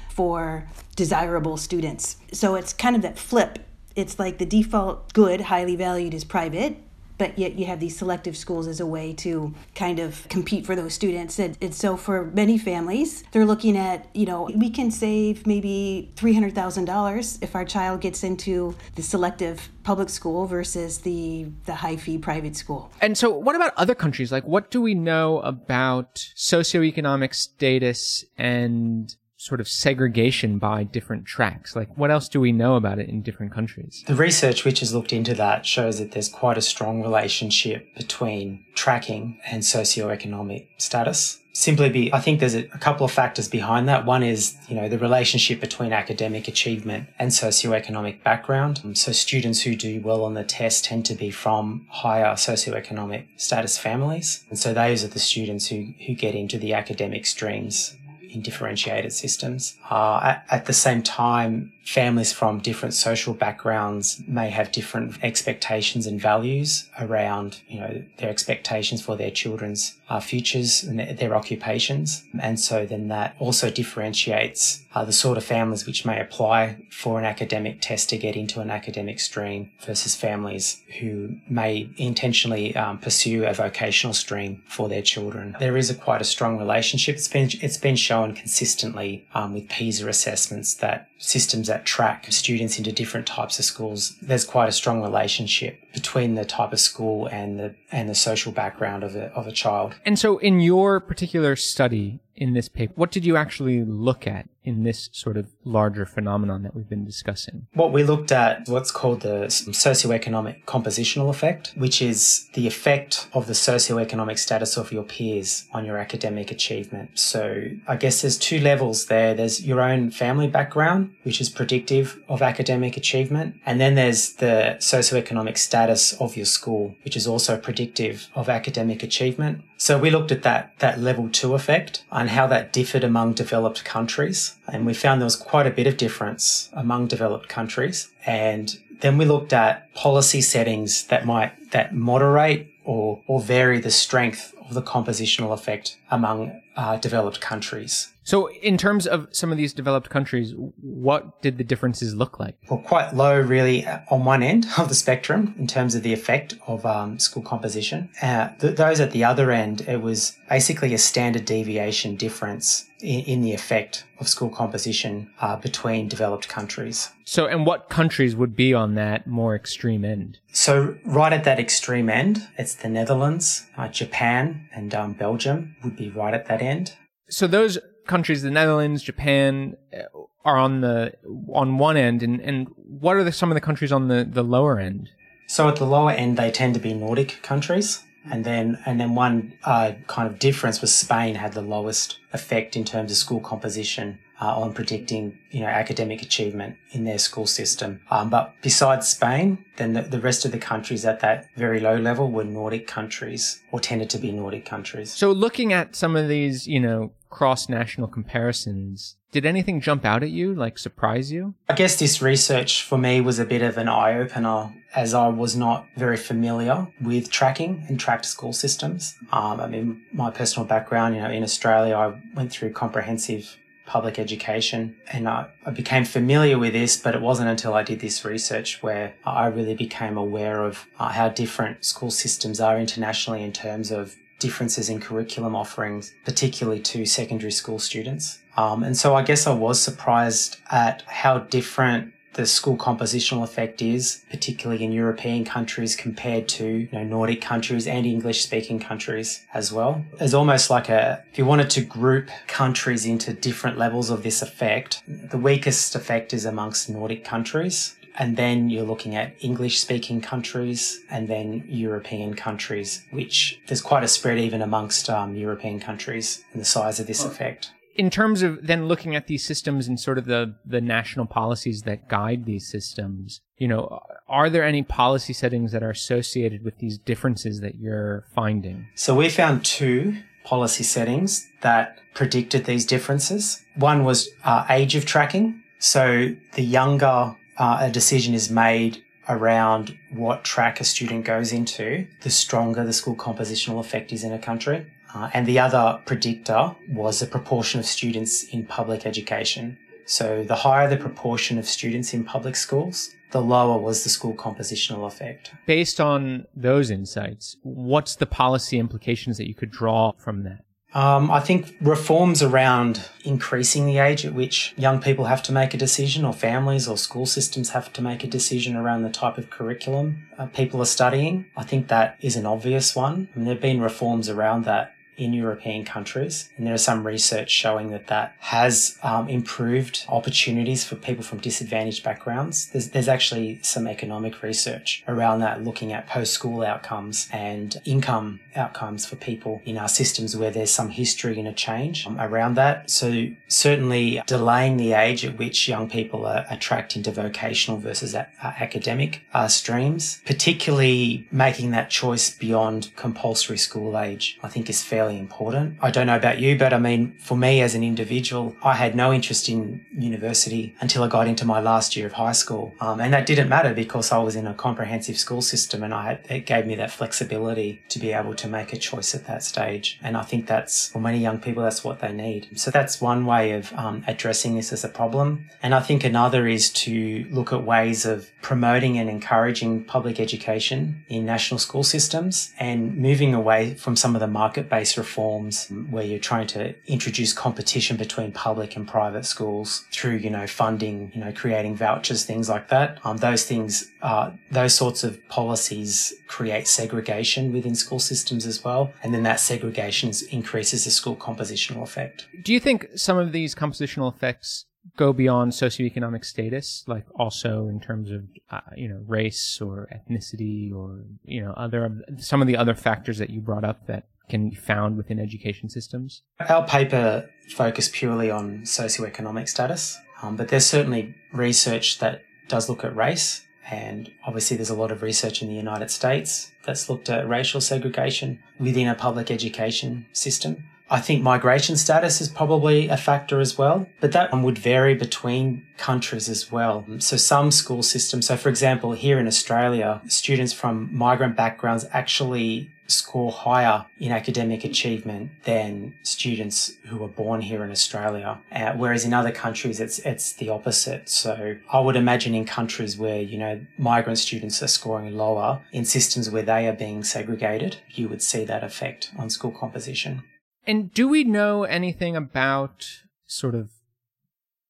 for 0.09 0.69
desirable 0.95 1.57
students. 1.57 2.15
So 2.31 2.55
it's 2.55 2.71
kind 2.71 2.95
of 2.95 3.01
that 3.01 3.19
flip. 3.19 3.59
It's 3.97 4.17
like 4.17 4.37
the 4.37 4.45
default 4.45 5.11
good, 5.11 5.41
highly 5.41 5.75
valued 5.75 6.13
is 6.13 6.23
private, 6.23 6.81
but 7.21 7.37
yet 7.37 7.53
you 7.53 7.67
have 7.67 7.79
these 7.79 7.95
selective 7.95 8.35
schools 8.35 8.65
as 8.65 8.79
a 8.79 8.85
way 8.87 9.13
to 9.13 9.53
kind 9.75 9.99
of 9.99 10.27
compete 10.27 10.65
for 10.65 10.75
those 10.75 10.91
students. 10.91 11.37
And, 11.37 11.55
and 11.61 11.71
so 11.71 11.95
for 11.95 12.25
many 12.25 12.57
families, 12.57 13.23
they're 13.31 13.45
looking 13.45 13.77
at, 13.77 14.09
you 14.15 14.25
know, 14.25 14.49
we 14.55 14.71
can 14.71 14.89
save 14.89 15.45
maybe 15.45 16.11
$300,000 16.15 17.43
if 17.43 17.53
our 17.53 17.63
child 17.63 18.01
gets 18.01 18.23
into 18.23 18.75
the 18.95 19.03
selective 19.03 19.69
public 19.83 20.09
school 20.09 20.45
versus 20.45 20.99
the 20.99 21.47
the 21.65 21.75
high 21.75 21.95
fee 21.95 22.17
private 22.17 22.55
school. 22.55 22.91
And 23.01 23.17
so 23.17 23.29
what 23.29 23.55
about 23.55 23.73
other 23.77 23.95
countries? 23.95 24.31
Like 24.31 24.43
what 24.45 24.71
do 24.71 24.81
we 24.81 24.95
know 24.95 25.39
about 25.41 26.15
socioeconomic 26.35 27.33
status 27.33 28.25
and 28.37 29.15
sort 29.41 29.59
of 29.59 29.67
segregation 29.67 30.59
by 30.59 30.83
different 30.83 31.25
tracks? 31.25 31.75
Like, 31.75 31.97
what 31.97 32.11
else 32.11 32.29
do 32.29 32.39
we 32.39 32.51
know 32.51 32.75
about 32.75 32.99
it 32.99 33.09
in 33.09 33.23
different 33.23 33.51
countries? 33.51 34.03
The 34.05 34.13
research 34.13 34.63
which 34.65 34.81
has 34.81 34.93
looked 34.93 35.11
into 35.11 35.33
that 35.33 35.65
shows 35.65 35.97
that 35.97 36.11
there's 36.11 36.29
quite 36.29 36.59
a 36.59 36.61
strong 36.61 37.01
relationship 37.01 37.95
between 37.95 38.63
tracking 38.75 39.39
and 39.47 39.63
socioeconomic 39.63 40.67
status. 40.77 41.39
Simply 41.53 41.89
be, 41.89 42.13
I 42.13 42.21
think 42.21 42.39
there's 42.39 42.55
a, 42.55 42.65
a 42.73 42.77
couple 42.77 43.03
of 43.03 43.11
factors 43.11 43.49
behind 43.49 43.89
that. 43.89 44.05
One 44.05 44.23
is, 44.23 44.55
you 44.69 44.75
know, 44.75 44.87
the 44.87 44.99
relationship 44.99 45.59
between 45.59 45.91
academic 45.91 46.47
achievement 46.47 47.09
and 47.19 47.31
socioeconomic 47.31 48.23
background. 48.23 48.81
Um, 48.83 48.95
so 48.95 49.11
students 49.11 49.63
who 49.63 49.75
do 49.75 50.01
well 50.01 50.23
on 50.23 50.35
the 50.35 50.45
test 50.45 50.85
tend 50.85 51.05
to 51.07 51.15
be 51.15 51.29
from 51.29 51.87
higher 51.89 52.35
socioeconomic 52.35 53.25
status 53.35 53.77
families. 53.77 54.45
And 54.49 54.57
so 54.57 54.73
those 54.73 55.03
are 55.03 55.09
the 55.09 55.19
students 55.19 55.67
who, 55.67 55.93
who 56.05 56.13
get 56.13 56.35
into 56.35 56.57
the 56.57 56.73
academic 56.73 57.25
streams 57.25 57.97
in 58.31 58.41
differentiated 58.41 59.13
systems. 59.13 59.77
Uh, 59.89 60.19
at, 60.23 60.45
at, 60.49 60.65
the 60.65 60.73
same 60.73 61.03
time, 61.03 61.71
families 61.83 62.31
from 62.31 62.59
different 62.59 62.93
social 62.93 63.33
backgrounds 63.33 64.21
may 64.27 64.49
have 64.49 64.71
different 64.71 65.21
expectations 65.23 66.07
and 66.07 66.19
values 66.19 66.89
around, 66.99 67.61
you 67.67 67.79
know, 67.79 68.03
their 68.17 68.29
expectations 68.29 69.01
for 69.01 69.15
their 69.15 69.31
children's 69.31 69.97
uh, 70.11 70.19
futures 70.19 70.83
and 70.83 70.99
their, 70.99 71.33
occupations. 71.33 72.25
And 72.41 72.59
so 72.59 72.85
then 72.85 73.07
that 73.07 73.33
also 73.39 73.69
differentiates 73.69 74.83
uh, 74.93 75.05
the 75.05 75.13
sort 75.13 75.37
of 75.37 75.45
families 75.45 75.87
which 75.87 76.05
may 76.05 76.19
apply 76.19 76.75
for 76.89 77.17
an 77.17 77.23
academic 77.23 77.77
test 77.79 78.09
to 78.09 78.17
get 78.17 78.35
into 78.35 78.59
an 78.59 78.69
academic 78.69 79.21
stream 79.21 79.71
versus 79.79 80.13
families 80.13 80.81
who 80.99 81.37
may 81.47 81.89
intentionally 81.95 82.75
um, 82.75 82.97
pursue 82.97 83.45
a 83.45 83.53
vocational 83.53 84.13
stream 84.13 84.61
for 84.65 84.89
their 84.89 85.01
children. 85.01 85.55
There 85.59 85.77
is 85.77 85.89
a 85.89 85.95
quite 85.95 86.19
a 86.19 86.25
strong 86.25 86.57
relationship. 86.57 87.15
It's 87.15 87.29
been, 87.29 87.49
it's 87.61 87.77
been 87.77 87.95
shown 87.95 88.33
consistently 88.33 89.25
um, 89.33 89.53
with 89.53 89.69
PISA 89.69 90.09
assessments 90.09 90.73
that 90.75 91.09
systems 91.21 91.67
that 91.67 91.85
track 91.85 92.25
students 92.31 92.77
into 92.77 92.91
different 92.91 93.27
types 93.27 93.59
of 93.59 93.65
schools, 93.65 94.15
there's 94.21 94.43
quite 94.43 94.67
a 94.67 94.71
strong 94.71 95.01
relationship 95.01 95.79
between 95.93 96.35
the 96.35 96.43
type 96.43 96.73
of 96.73 96.79
school 96.79 97.27
and 97.27 97.59
the 97.59 97.75
and 97.91 98.09
the 98.09 98.15
social 98.15 98.51
background 98.51 99.03
of 99.03 99.15
a 99.15 99.31
of 99.33 99.45
a 99.47 99.51
child. 99.51 99.95
And 100.05 100.17
so 100.17 100.37
in 100.37 100.59
your 100.59 100.99
particular 100.99 101.55
study, 101.55 102.19
in 102.41 102.53
this 102.53 102.67
paper. 102.67 102.91
What 102.95 103.11
did 103.11 103.23
you 103.23 103.37
actually 103.37 103.85
look 103.85 104.25
at 104.25 104.49
in 104.63 104.83
this 104.83 105.09
sort 105.11 105.37
of 105.37 105.47
larger 105.63 106.05
phenomenon 106.05 106.63
that 106.63 106.75
we've 106.75 106.89
been 106.89 107.05
discussing? 107.05 107.67
What 107.73 107.91
we 107.91 108.03
looked 108.03 108.31
at 108.31 108.67
what's 108.67 108.91
called 108.91 109.21
the 109.21 109.45
socioeconomic 109.47 110.65
compositional 110.65 111.29
effect, 111.29 111.73
which 111.75 112.01
is 112.01 112.49
the 112.53 112.65
effect 112.65 113.27
of 113.33 113.45
the 113.45 113.53
socioeconomic 113.53 114.39
status 114.39 114.75
of 114.75 114.91
your 114.91 115.03
peers 115.03 115.67
on 115.71 115.85
your 115.85 115.97
academic 115.97 116.51
achievement. 116.51 117.17
So 117.17 117.65
I 117.87 117.95
guess 117.95 118.21
there's 118.21 118.39
two 118.39 118.59
levels 118.59 119.05
there. 119.05 119.35
There's 119.35 119.63
your 119.63 119.81
own 119.81 120.09
family 120.09 120.47
background, 120.47 121.13
which 121.21 121.41
is 121.41 121.49
predictive 121.49 122.19
of 122.27 122.41
academic 122.41 122.97
achievement. 122.97 123.55
And 123.67 123.79
then 123.79 123.93
there's 123.93 124.33
the 124.33 124.77
socioeconomic 124.79 125.59
status 125.59 126.13
of 126.19 126.35
your 126.35 126.47
school, 126.47 126.95
which 127.03 127.15
is 127.15 127.27
also 127.27 127.55
predictive 127.57 128.29
of 128.33 128.49
academic 128.49 129.03
achievement. 129.03 129.63
So 129.77 129.97
we 129.97 130.11
looked 130.11 130.31
at 130.31 130.43
that, 130.43 130.73
that 130.77 130.99
level 130.99 131.27
two 131.29 131.55
effect 131.55 132.03
and 132.11 132.29
how 132.31 132.47
that 132.47 132.73
differed 132.73 133.03
among 133.03 133.33
developed 133.33 133.83
countries. 133.85 134.55
And 134.67 134.85
we 134.85 134.93
found 134.93 135.21
there 135.21 135.25
was 135.25 135.35
quite 135.35 135.67
a 135.67 135.71
bit 135.71 135.87
of 135.87 135.97
difference 135.97 136.69
among 136.73 137.07
developed 137.07 137.49
countries. 137.49 138.11
And 138.25 138.77
then 139.01 139.17
we 139.17 139.25
looked 139.25 139.53
at 139.53 139.93
policy 139.93 140.41
settings 140.41 141.05
that 141.07 141.25
might, 141.25 141.71
that 141.71 141.93
moderate 141.93 142.67
or, 142.83 143.21
or 143.27 143.41
vary 143.41 143.79
the 143.79 143.91
strength 143.91 144.53
of 144.67 144.73
the 144.73 144.81
compositional 144.81 145.53
effect 145.53 145.97
among 146.09 146.61
uh, 146.75 146.97
developed 146.97 147.41
countries. 147.41 148.11
So, 148.31 148.49
in 148.49 148.77
terms 148.77 149.07
of 149.07 149.27
some 149.31 149.51
of 149.51 149.57
these 149.57 149.73
developed 149.73 150.09
countries, 150.09 150.53
what 150.55 151.41
did 151.41 151.57
the 151.57 151.65
differences 151.65 152.15
look 152.15 152.39
like? 152.39 152.55
Well, 152.69 152.79
quite 152.79 153.13
low, 153.13 153.37
really, 153.37 153.85
on 154.09 154.23
one 154.23 154.41
end 154.41 154.67
of 154.77 154.87
the 154.87 154.95
spectrum 154.95 155.53
in 155.59 155.67
terms 155.67 155.95
of 155.95 156.03
the 156.03 156.13
effect 156.13 156.53
of 156.65 156.85
um, 156.85 157.19
school 157.19 157.43
composition. 157.43 158.09
Uh, 158.21 158.47
th- 158.61 158.77
those 158.77 159.01
at 159.01 159.11
the 159.11 159.25
other 159.25 159.51
end, 159.51 159.81
it 159.81 160.01
was 160.01 160.37
basically 160.49 160.93
a 160.93 160.97
standard 160.97 161.43
deviation 161.43 162.15
difference 162.15 162.87
in, 163.01 163.19
in 163.25 163.41
the 163.41 163.51
effect 163.51 164.05
of 164.21 164.29
school 164.29 164.49
composition 164.49 165.29
uh, 165.41 165.57
between 165.57 166.07
developed 166.07 166.47
countries. 166.47 167.09
So, 167.25 167.47
and 167.47 167.65
what 167.65 167.89
countries 167.89 168.33
would 168.33 168.55
be 168.55 168.73
on 168.73 168.95
that 168.95 169.27
more 169.27 169.57
extreme 169.57 170.05
end? 170.05 170.37
So, 170.53 170.95
right 171.03 171.33
at 171.33 171.43
that 171.43 171.59
extreme 171.59 172.09
end, 172.09 172.47
it's 172.57 172.75
the 172.75 172.87
Netherlands, 172.87 173.65
uh, 173.75 173.89
Japan, 173.89 174.69
and 174.73 174.95
um, 174.95 175.11
Belgium 175.15 175.75
would 175.83 175.97
be 175.97 176.09
right 176.09 176.33
at 176.33 176.45
that 176.45 176.61
end. 176.61 176.93
So, 177.29 177.45
those 177.45 177.77
countries, 178.05 178.41
the 178.41 178.51
Netherlands, 178.51 179.03
Japan, 179.03 179.75
uh, 179.93 180.03
are 180.43 180.57
on 180.57 180.81
the 180.81 181.13
on 181.53 181.77
one 181.77 181.97
end, 181.97 182.23
and, 182.23 182.41
and 182.41 182.67
what 182.75 183.15
are 183.15 183.23
the, 183.23 183.31
some 183.31 183.51
of 183.51 183.55
the 183.55 183.61
countries 183.61 183.91
on 183.91 184.07
the, 184.07 184.27
the 184.29 184.43
lower 184.43 184.79
end? 184.79 185.09
So, 185.47 185.67
at 185.67 185.75
the 185.75 185.85
lower 185.85 186.11
end, 186.11 186.37
they 186.37 186.51
tend 186.51 186.73
to 186.73 186.79
be 186.79 186.93
Nordic 186.93 187.41
countries. 187.43 188.03
And 188.29 188.45
then, 188.45 188.77
and 188.85 188.99
then 188.99 189.15
one 189.15 189.53
uh, 189.63 189.93
kind 190.05 190.27
of 190.27 190.37
difference 190.37 190.79
was 190.79 190.93
Spain 190.93 191.33
had 191.35 191.53
the 191.53 191.61
lowest 191.61 192.19
effect 192.33 192.75
in 192.75 192.85
terms 192.85 193.11
of 193.11 193.17
school 193.17 193.39
composition 193.39 194.19
uh, 194.39 194.59
on 194.59 194.73
predicting, 194.73 195.37
you 195.51 195.61
know, 195.61 195.67
academic 195.67 196.21
achievement 196.21 196.77
in 196.91 197.03
their 197.03 197.17
school 197.17 197.45
system. 197.45 198.01
Um, 198.09 198.29
but 198.29 198.53
besides 198.61 199.07
Spain, 199.07 199.65
then 199.77 199.93
the, 199.93 200.01
the 200.03 200.19
rest 200.19 200.45
of 200.45 200.51
the 200.51 200.57
countries 200.57 201.03
at 201.05 201.19
that 201.21 201.47
very 201.55 201.79
low 201.79 201.95
level 201.95 202.31
were 202.31 202.43
Nordic 202.43 202.87
countries 202.87 203.61
or 203.71 203.79
tended 203.79 204.09
to 204.11 204.17
be 204.17 204.31
Nordic 204.31 204.65
countries. 204.65 205.11
So 205.11 205.31
looking 205.31 205.73
at 205.73 205.95
some 205.95 206.15
of 206.15 206.27
these, 206.27 206.67
you 206.67 206.79
know, 206.79 207.13
cross 207.31 207.67
national 207.67 208.07
comparisons, 208.07 209.15
did 209.31 209.45
anything 209.45 209.81
jump 209.81 210.05
out 210.05 210.21
at 210.21 210.29
you, 210.29 210.53
like 210.53 210.77
surprise 210.77 211.31
you? 211.31 211.55
I 211.69 211.73
guess 211.73 211.97
this 211.97 212.21
research 212.21 212.83
for 212.83 212.97
me 212.97 213.21
was 213.21 213.39
a 213.39 213.45
bit 213.45 213.63
of 213.63 213.77
an 213.77 213.87
eye 213.87 214.19
opener 214.19 214.73
as 214.93 215.13
I 215.13 215.29
was 215.29 215.55
not 215.55 215.87
very 215.95 216.17
familiar 216.17 216.87
with 217.01 217.31
tracking 217.31 217.85
and 217.87 217.99
tracked 217.99 218.25
school 218.25 218.53
systems. 218.53 219.15
Um, 219.31 219.61
I 219.61 219.67
mean, 219.67 220.03
my 220.11 220.29
personal 220.29 220.67
background, 220.67 221.15
you 221.15 221.21
know, 221.21 221.31
in 221.31 221.43
Australia, 221.43 221.95
I 221.95 222.21
went 222.35 222.51
through 222.51 222.73
comprehensive 222.73 223.57
public 223.85 224.19
education 224.19 224.95
and 225.11 225.27
I, 225.27 225.49
I, 225.65 225.71
became 225.71 226.05
familiar 226.05 226.57
with 226.57 226.71
this, 226.71 226.95
but 226.95 227.13
it 227.13 227.21
wasn't 227.21 227.49
until 227.49 227.73
I 227.73 227.83
did 227.83 227.99
this 227.99 228.23
research 228.23 228.81
where 228.81 229.15
I 229.25 229.47
really 229.47 229.75
became 229.75 230.17
aware 230.17 230.63
of 230.63 230.87
uh, 230.97 231.09
how 231.09 231.27
different 231.27 231.83
school 231.83 232.11
systems 232.11 232.61
are 232.61 232.79
internationally 232.79 233.43
in 233.43 233.51
terms 233.51 233.91
of 233.91 234.15
differences 234.41 234.89
in 234.89 234.99
curriculum 234.99 235.55
offerings, 235.55 236.13
particularly 236.25 236.81
to 236.81 237.05
secondary 237.05 237.51
school 237.51 237.79
students. 237.79 238.39
Um, 238.57 238.83
and 238.83 238.97
so 238.97 239.15
I 239.15 239.23
guess 239.23 239.47
I 239.47 239.53
was 239.53 239.81
surprised 239.81 240.57
at 240.69 241.03
how 241.03 241.39
different 241.39 242.13
the 242.33 242.45
school 242.45 242.77
compositional 242.77 243.43
effect 243.43 243.81
is, 243.81 244.23
particularly 244.29 244.83
in 244.83 244.91
European 244.91 245.43
countries 245.43 245.95
compared 245.95 246.47
to 246.47 246.65
you 246.65 246.89
know, 246.91 247.03
Nordic 247.03 247.41
countries 247.41 247.87
and 247.87 248.05
English 248.05 248.41
speaking 248.43 248.79
countries 248.79 249.45
as 249.53 249.71
well. 249.71 250.05
It's 250.19 250.33
almost 250.33 250.69
like 250.69 250.87
a, 250.89 251.23
if 251.31 251.37
you 251.37 251.45
wanted 251.45 251.69
to 251.71 251.81
group 251.81 252.29
countries 252.47 253.05
into 253.05 253.33
different 253.33 253.77
levels 253.77 254.09
of 254.09 254.23
this 254.23 254.41
effect, 254.41 255.03
the 255.07 255.37
weakest 255.37 255.93
effect 255.93 256.33
is 256.33 256.45
amongst 256.45 256.89
Nordic 256.89 257.23
countries. 257.25 257.95
And 258.17 258.37
then 258.37 258.69
you're 258.69 258.85
looking 258.85 259.15
at 259.15 259.33
English 259.39 259.79
speaking 259.79 260.21
countries 260.21 261.01
and 261.09 261.27
then 261.27 261.63
European 261.67 262.33
countries, 262.33 263.03
which 263.11 263.59
there's 263.67 263.81
quite 263.81 264.03
a 264.03 264.07
spread 264.07 264.37
even 264.37 264.61
amongst 264.61 265.09
um, 265.09 265.35
European 265.35 265.79
countries 265.79 266.43
in 266.53 266.59
the 266.59 266.65
size 266.65 266.99
of 266.99 267.07
this 267.07 267.23
effect. 267.23 267.71
In 267.95 268.09
terms 268.09 268.41
of 268.41 268.65
then 268.65 268.87
looking 268.87 269.15
at 269.15 269.27
these 269.27 269.45
systems 269.45 269.87
and 269.87 269.99
sort 269.99 270.17
of 270.17 270.25
the 270.25 270.55
the 270.65 270.79
national 270.79 271.25
policies 271.25 271.81
that 271.81 272.07
guide 272.07 272.45
these 272.45 272.69
systems 272.69 273.41
you 273.57 273.67
know 273.67 274.01
are 274.31 274.49
there 274.49 274.63
any 274.63 274.81
policy 274.81 275.33
settings 275.33 275.73
that 275.73 275.83
are 275.83 275.89
associated 275.89 276.63
with 276.63 276.77
these 276.79 276.97
differences 276.97 277.59
that 277.59 277.75
you're 277.75 278.25
finding? 278.33 278.87
So 278.95 279.13
we 279.13 279.29
found 279.29 279.65
two 279.65 280.15
policy 280.45 280.83
settings 280.83 281.47
that 281.61 281.99
predicted 282.15 282.65
these 282.65 282.85
differences. 282.85 283.61
One 283.75 284.05
was 284.05 284.29
uh, 284.45 284.65
age 284.69 284.95
of 284.95 285.05
tracking. 285.05 285.61
So 285.79 286.33
the 286.53 286.63
younger 286.63 287.35
uh, 287.61 287.77
a 287.81 287.91
decision 287.91 288.33
is 288.33 288.49
made 288.49 289.03
around 289.29 289.95
what 290.11 290.43
track 290.43 290.81
a 290.81 290.83
student 290.83 291.23
goes 291.23 291.53
into 291.53 292.07
the 292.21 292.29
stronger 292.29 292.83
the 292.83 292.91
school 292.91 293.15
compositional 293.15 293.79
effect 293.79 294.11
is 294.11 294.23
in 294.23 294.33
a 294.33 294.39
country 294.39 294.85
uh, 295.13 295.29
and 295.33 295.45
the 295.45 295.59
other 295.59 296.01
predictor 296.05 296.75
was 296.89 297.19
the 297.19 297.27
proportion 297.27 297.79
of 297.79 297.85
students 297.85 298.43
in 298.45 298.65
public 298.65 299.05
education. 299.05 299.77
So 300.05 300.43
the 300.43 300.55
higher 300.55 300.89
the 300.89 300.97
proportion 300.97 301.59
of 301.59 301.65
students 301.67 302.13
in 302.13 302.23
public 302.23 302.55
schools, 302.55 303.11
the 303.31 303.41
lower 303.41 303.77
was 303.77 304.03
the 304.03 304.09
school 304.09 304.33
compositional 304.33 305.05
effect. 305.05 305.51
Based 305.65 306.01
on 306.01 306.45
those 306.55 306.89
insights, 306.89 307.57
what's 307.63 308.15
the 308.15 308.25
policy 308.25 308.79
implications 308.79 309.37
that 309.37 309.47
you 309.47 309.53
could 309.53 309.71
draw 309.71 310.13
from 310.17 310.43
that? 310.43 310.63
Um, 310.93 311.31
I 311.31 311.39
think 311.39 311.75
reforms 311.79 312.43
around 312.43 313.09
increasing 313.23 313.85
the 313.85 313.99
age 313.99 314.25
at 314.25 314.33
which 314.33 314.73
young 314.77 314.99
people 315.01 315.25
have 315.25 315.41
to 315.43 315.53
make 315.53 315.73
a 315.73 315.77
decision, 315.77 316.25
or 316.25 316.33
families 316.33 316.87
or 316.87 316.97
school 316.97 317.25
systems 317.25 317.69
have 317.69 317.93
to 317.93 318.01
make 318.01 318.23
a 318.23 318.27
decision 318.27 318.75
around 318.75 319.03
the 319.03 319.09
type 319.09 319.37
of 319.37 319.49
curriculum 319.49 320.27
uh, 320.37 320.47
people 320.47 320.81
are 320.81 320.85
studying. 320.85 321.45
I 321.55 321.63
think 321.63 321.87
that 321.87 322.17
is 322.21 322.35
an 322.35 322.45
obvious 322.45 322.95
one. 322.95 323.29
And 323.35 323.45
there 323.45 323.53
have 323.53 323.61
been 323.61 323.79
reforms 323.79 324.27
around 324.27 324.65
that 324.65 324.95
in 325.17 325.33
European 325.33 325.85
countries. 325.85 326.49
And 326.57 326.65
there 326.65 326.73
is 326.73 326.83
some 326.83 327.05
research 327.05 327.51
showing 327.51 327.91
that 327.91 328.07
that 328.07 328.35
has 328.39 328.97
um, 329.03 329.29
improved 329.29 330.05
opportunities 330.09 330.83
for 330.83 330.95
people 330.95 331.23
from 331.23 331.39
disadvantaged 331.39 332.03
backgrounds. 332.03 332.69
There's, 332.69 332.89
there's 332.89 333.07
actually 333.07 333.59
some 333.61 333.87
economic 333.87 334.41
research 334.41 335.03
around 335.07 335.39
that 335.39 335.63
looking 335.63 335.93
at 335.93 336.07
post 336.07 336.33
school 336.33 336.63
outcomes 336.63 337.27
and 337.31 337.79
income 337.85 338.39
outcomes 338.55 339.05
for 339.05 339.15
people 339.15 339.61
in 339.65 339.77
our 339.77 339.87
systems 339.87 340.35
where 340.35 340.51
there's 340.51 340.71
some 340.71 340.89
history 340.89 341.39
and 341.39 341.47
a 341.47 341.53
change 341.53 342.05
um, 342.05 342.19
around 342.19 342.55
that. 342.55 342.89
So 342.89 343.27
certainly 343.47 344.21
delaying 344.25 344.77
the 344.77 344.93
age 344.93 345.23
at 345.25 345.37
which 345.37 345.67
young 345.67 345.89
people 345.89 346.25
are 346.25 346.45
attracted 346.49 346.97
into 346.97 347.11
vocational 347.11 347.79
versus 347.79 348.13
a- 348.13 348.27
academic 348.41 349.23
uh, 349.33 349.47
streams, 349.47 350.21
particularly 350.25 351.27
making 351.31 351.71
that 351.71 351.89
choice 351.89 352.29
beyond 352.29 352.91
compulsory 352.95 353.57
school 353.57 353.97
age, 353.97 354.37
I 354.43 354.47
think 354.47 354.69
is 354.69 354.83
fairly 354.83 355.10
important. 355.17 355.77
I 355.81 355.91
don't 355.91 356.07
know 356.07 356.15
about 356.15 356.39
you, 356.39 356.57
but 356.57 356.73
I 356.73 356.79
mean, 356.79 357.15
for 357.19 357.37
me 357.37 357.61
as 357.61 357.75
an 357.75 357.83
individual, 357.83 358.55
I 358.63 358.75
had 358.75 358.95
no 358.95 359.13
interest 359.13 359.49
in 359.49 359.85
university 359.91 360.75
until 360.79 361.03
I 361.03 361.07
got 361.07 361.27
into 361.27 361.45
my 361.45 361.59
last 361.59 361.95
year 361.95 362.07
of 362.07 362.13
high 362.13 362.31
school. 362.31 362.73
Um, 362.79 362.99
and 362.99 363.13
that 363.13 363.25
didn't 363.25 363.49
matter 363.49 363.73
because 363.73 364.11
I 364.11 364.17
was 364.17 364.35
in 364.35 364.47
a 364.47 364.53
comprehensive 364.53 365.17
school 365.17 365.41
system 365.41 365.83
and 365.83 365.93
I 365.93 366.05
had, 366.05 366.25
it 366.29 366.45
gave 366.45 366.65
me 366.65 366.75
that 366.75 366.91
flexibility 366.91 367.81
to 367.89 367.99
be 367.99 368.11
able 368.11 368.35
to 368.35 368.47
make 368.47 368.73
a 368.73 368.77
choice 368.77 369.13
at 369.15 369.25
that 369.27 369.43
stage. 369.43 369.99
And 370.01 370.17
I 370.17 370.23
think 370.23 370.47
that's, 370.47 370.89
for 370.89 370.99
many 370.99 371.19
young 371.19 371.39
people, 371.39 371.63
that's 371.63 371.83
what 371.83 371.99
they 371.99 372.11
need. 372.11 372.59
So 372.59 372.71
that's 372.71 373.01
one 373.01 373.25
way 373.25 373.51
of 373.51 373.73
um, 373.73 374.03
addressing 374.07 374.55
this 374.55 374.73
as 374.73 374.83
a 374.83 374.89
problem. 374.89 375.49
And 375.61 375.73
I 375.73 375.79
think 375.79 376.03
another 376.03 376.47
is 376.47 376.71
to 376.73 377.25
look 377.29 377.53
at 377.53 377.63
ways 377.63 378.05
of 378.05 378.31
promoting 378.41 378.97
and 378.97 379.09
encouraging 379.09 379.83
public 379.83 380.19
education 380.19 381.03
in 381.07 381.25
national 381.25 381.59
school 381.59 381.83
systems 381.83 382.53
and 382.59 382.97
moving 382.97 383.33
away 383.33 383.73
from 383.75 383.95
some 383.95 384.15
of 384.15 384.21
the 384.21 384.27
market 384.27 384.69
based 384.69 384.90
reforms 384.97 385.67
where 385.89 386.03
you're 386.03 386.19
trying 386.19 386.47
to 386.47 386.73
introduce 386.85 387.33
competition 387.33 387.97
between 387.97 388.31
public 388.31 388.75
and 388.75 388.87
private 388.87 389.25
schools 389.25 389.85
through, 389.91 390.17
you 390.17 390.29
know, 390.29 390.47
funding, 390.47 391.11
you 391.13 391.21
know, 391.21 391.31
creating 391.31 391.75
vouchers, 391.75 392.25
things 392.25 392.49
like 392.49 392.69
that. 392.69 392.99
Um, 393.03 393.17
those 393.17 393.45
things, 393.45 393.91
uh, 394.01 394.31
those 394.51 394.75
sorts 394.75 395.03
of 395.03 395.19
policies 395.27 396.13
create 396.27 396.67
segregation 396.67 397.53
within 397.53 397.75
school 397.75 397.99
systems 397.99 398.45
as 398.45 398.63
well. 398.63 398.91
And 399.03 399.13
then 399.13 399.23
that 399.23 399.39
segregation 399.39 400.11
increases 400.31 400.85
the 400.85 400.91
school 400.91 401.15
compositional 401.15 401.83
effect. 401.83 402.27
Do 402.43 402.53
you 402.53 402.59
think 402.59 402.87
some 402.95 403.17
of 403.17 403.31
these 403.31 403.53
compositional 403.55 404.13
effects 404.13 404.65
go 404.97 405.13
beyond 405.13 405.51
socioeconomic 405.51 406.25
status, 406.25 406.83
like 406.87 407.05
also 407.15 407.67
in 407.67 407.79
terms 407.79 408.11
of 408.11 408.23
uh, 408.49 408.61
you 408.75 408.87
know 408.87 409.01
race 409.07 409.59
or 409.61 409.87
ethnicity 409.93 410.73
or 410.73 411.03
you 411.23 411.43
know 411.43 411.51
other 411.51 412.01
some 412.17 412.41
of 412.41 412.47
the 412.47 412.57
other 412.57 412.75
factors 412.75 413.17
that 413.19 413.29
you 413.29 413.41
brought 413.41 413.63
up 413.63 413.87
that 413.87 414.05
can 414.31 414.49
be 414.49 414.55
found 414.55 414.97
within 414.97 415.19
education 415.19 415.69
systems? 415.69 416.23
Our 416.39 416.65
paper 416.65 417.29
focused 417.49 417.93
purely 417.93 418.31
on 418.31 418.61
socioeconomic 418.61 419.47
status, 419.47 419.99
um, 420.23 420.35
but 420.37 420.47
there's 420.47 420.65
certainly 420.65 421.13
research 421.33 421.99
that 421.99 422.23
does 422.47 422.67
look 422.67 422.83
at 422.83 422.95
race. 422.95 423.45
And 423.69 424.11
obviously, 424.25 424.57
there's 424.57 424.71
a 424.71 424.75
lot 424.75 424.91
of 424.91 425.03
research 425.03 425.41
in 425.41 425.47
the 425.47 425.53
United 425.53 425.91
States 425.91 426.51
that's 426.65 426.89
looked 426.89 427.09
at 427.09 427.29
racial 427.29 427.61
segregation 427.61 428.39
within 428.59 428.87
a 428.87 428.95
public 428.95 429.29
education 429.29 430.07
system. 430.13 430.63
I 430.91 430.99
think 430.99 431.23
migration 431.23 431.77
status 431.77 432.19
is 432.19 432.27
probably 432.27 432.89
a 432.89 432.97
factor 432.97 433.39
as 433.39 433.57
well, 433.57 433.87
but 434.01 434.11
that 434.11 434.33
one 434.33 434.43
would 434.43 434.57
vary 434.57 434.93
between 434.93 435.65
countries 435.77 436.27
as 436.27 436.51
well. 436.51 436.85
So 436.99 437.15
some 437.15 437.49
school 437.49 437.81
systems, 437.81 438.27
so 438.27 438.35
for 438.35 438.49
example, 438.49 438.91
here 438.91 439.17
in 439.17 439.25
Australia, 439.25 440.01
students 440.09 440.51
from 440.51 440.89
migrant 440.91 441.37
backgrounds 441.37 441.85
actually 441.91 442.71
score 442.87 443.31
higher 443.31 443.85
in 443.99 444.11
academic 444.11 444.65
achievement 444.65 445.31
than 445.45 445.93
students 446.03 446.73
who 446.87 447.01
are 447.01 447.07
born 447.07 447.39
here 447.39 447.63
in 447.63 447.71
Australia. 447.71 448.39
Uh, 448.51 448.73
whereas 448.73 449.05
in 449.05 449.13
other 449.13 449.31
countries, 449.31 449.79
it's 449.79 449.99
it's 449.99 450.33
the 450.33 450.49
opposite. 450.49 451.07
So 451.07 451.55
I 451.71 451.79
would 451.79 451.95
imagine 451.95 452.35
in 452.35 452.43
countries 452.43 452.97
where 452.97 453.21
you 453.21 453.37
know 453.37 453.61
migrant 453.77 454.19
students 454.19 454.61
are 454.61 454.67
scoring 454.67 455.15
lower 455.15 455.61
in 455.71 455.85
systems 455.85 456.29
where 456.29 456.43
they 456.43 456.67
are 456.67 456.73
being 456.73 457.05
segregated, 457.05 457.77
you 457.89 458.09
would 458.09 458.21
see 458.21 458.43
that 458.43 458.61
effect 458.61 459.11
on 459.17 459.29
school 459.29 459.51
composition. 459.51 460.23
And 460.65 460.93
do 460.93 461.07
we 461.07 461.23
know 461.23 461.63
anything 461.63 462.15
about 462.15 462.87
sort 463.25 463.55
of 463.55 463.71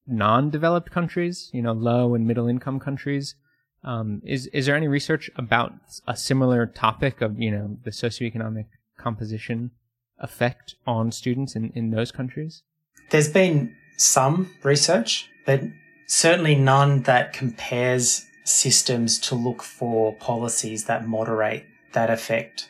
non-developed 0.06 0.90
countries, 0.90 1.50
you 1.52 1.62
know, 1.62 1.72
low 1.72 2.14
and 2.14 2.26
middle 2.26 2.48
income 2.48 2.80
countries? 2.80 3.34
Um, 3.84 4.22
is 4.24 4.46
is 4.48 4.66
there 4.66 4.76
any 4.76 4.88
research 4.88 5.30
about 5.36 5.72
a 6.06 6.16
similar 6.16 6.66
topic 6.66 7.20
of 7.20 7.38
you 7.38 7.50
know 7.50 7.78
the 7.84 7.90
socioeconomic 7.90 8.66
composition 8.96 9.72
effect 10.18 10.76
on 10.86 11.10
students 11.10 11.56
in, 11.56 11.72
in 11.74 11.90
those 11.90 12.12
countries? 12.12 12.62
There's 13.10 13.28
been 13.28 13.74
some 13.96 14.54
research, 14.62 15.28
but 15.44 15.62
certainly 16.06 16.54
none 16.54 17.02
that 17.02 17.32
compares 17.32 18.24
systems 18.44 19.18
to 19.18 19.34
look 19.34 19.62
for 19.62 20.14
policies 20.14 20.84
that 20.84 21.06
moderate 21.06 21.64
that 21.92 22.10
effect 22.10 22.68